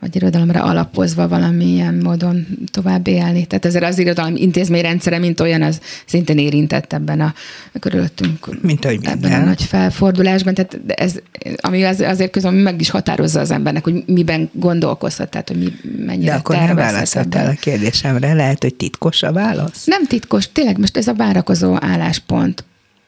[0.00, 3.46] vagy irodalomra alapozva valamilyen módon tovább élni.
[3.46, 7.34] Tehát ezért az irodalom intézményrendszere, mint olyan, az szintén érintett ebben a
[7.80, 8.62] körülöttünk.
[8.62, 9.18] Mint ahogy minden.
[9.18, 10.54] Ebben a nagy felfordulásban.
[10.54, 11.14] Tehát ez,
[11.56, 15.72] ami az, azért közben meg is határozza az embernek, hogy miben gondolkozhat, tehát hogy mi,
[16.06, 19.84] mennyire De akkor nem válaszoltál a kérdésemre, lehet, hogy titkos a válasz?
[19.84, 22.64] Nem titkos, tényleg most ez a várakozó álláspont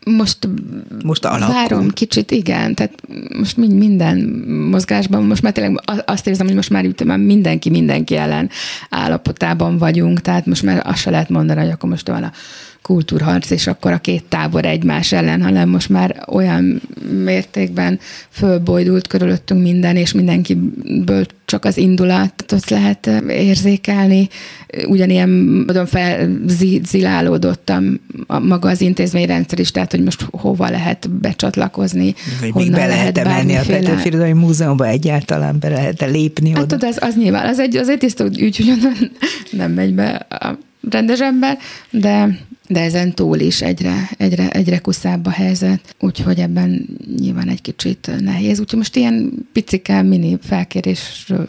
[0.07, 0.49] most,
[1.05, 1.55] most alakul.
[1.55, 3.03] várom kicsit, igen, tehát
[3.39, 4.19] most minden
[4.71, 8.51] mozgásban, most már tényleg azt érzem, hogy most már, már mindenki mindenki ellen
[8.91, 12.33] állapotában vagyunk, tehát most már azt se lehet mondani, hogy akkor most van a
[12.83, 16.83] kultúrharc, és akkor a két tábor egymás ellen, hanem most már olyan
[17.25, 17.99] mértékben
[18.31, 24.29] fölbojdult körülöttünk minden, és mindenkiből csak az indulatot lehet érzékelni.
[24.87, 32.15] Ugyanilyen módon felzilálódottam a maga az intézményrendszer is, tehát hogy most hova lehet becsatlakozni.
[32.41, 36.77] Hogy még be lehet-e menni a Petőfi Múzeumban egyáltalán, be lehet-e lépni hát, oda?
[36.81, 39.11] Hát, az, az nyilván, az egy, az egy tiszta ügy, hogy
[39.61, 40.59] nem megy be a
[40.91, 41.59] rendes ember,
[41.91, 42.39] de
[42.71, 48.11] de ezen túl is egyre, egyre, egyre kuszább a helyzet, úgyhogy ebben nyilván egy kicsit
[48.21, 48.61] nehéz.
[48.61, 51.49] Úgyhogy most ilyen picike mini felkérésről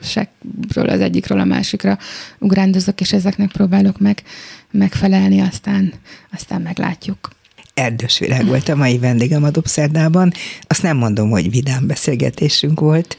[0.73, 1.97] az egyikről a másikra
[2.39, 4.23] ugrándozok, és ezeknek próbálok meg
[4.71, 5.93] megfelelni, aztán,
[6.31, 7.29] aztán meglátjuk.
[7.73, 10.33] Erdős Virág volt a mai vendégem a Dobszerdában.
[10.61, 13.17] Azt nem mondom, hogy vidám beszélgetésünk volt,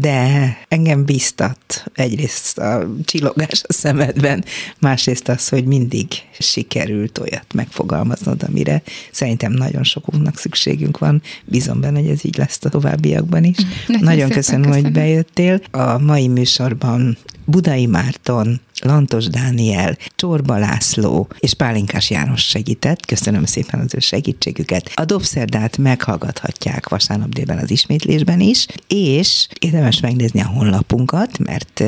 [0.00, 4.44] de engem biztat egyrészt a csillogás a szemedben,
[4.78, 6.06] másrészt az, hogy mindig
[6.38, 11.22] sikerült olyat megfogalmaznod, amire szerintem nagyon sokunknak szükségünk van.
[11.44, 13.56] Bízom benne, hogy ez így lesz a továbbiakban is.
[13.86, 15.60] Nagyon, nagyon köszönöm, köszönöm, hogy bejöttél.
[15.70, 23.06] A mai műsorban Budai Márton, Lantos Dániel, Csorba László és Pálinkás János segített.
[23.06, 24.90] Köszönöm szépen az ő segítségüket.
[24.94, 31.82] A Dobszerdát meghallgathatják vasárnap délben az ismétlésben is, és érdemes megnézni a honlapunkat, mert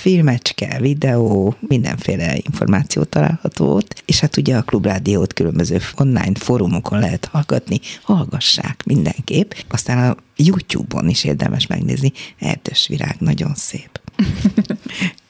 [0.00, 7.24] filmecske, videó, mindenféle információ található ott, és hát ugye a Klubrádiót különböző online fórumokon lehet
[7.24, 9.50] hallgatni, hallgassák mindenképp.
[9.68, 12.12] Aztán a YouTube-on is érdemes megnézni.
[12.38, 14.00] Erdős virág, nagyon szép.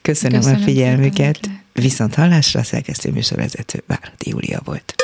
[0.01, 1.49] Köszönöm, Köszönöm a figyelmüket.
[1.73, 4.95] Viszont hallásra a szerkesztő műsorvezető Váradi Júlia volt.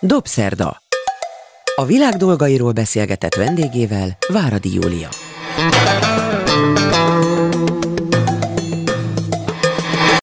[0.00, 0.82] Dobszerda.
[1.76, 5.08] A világ dolgairól beszélgetett vendégével Váradi Júlia.
[5.60, 6.89] Música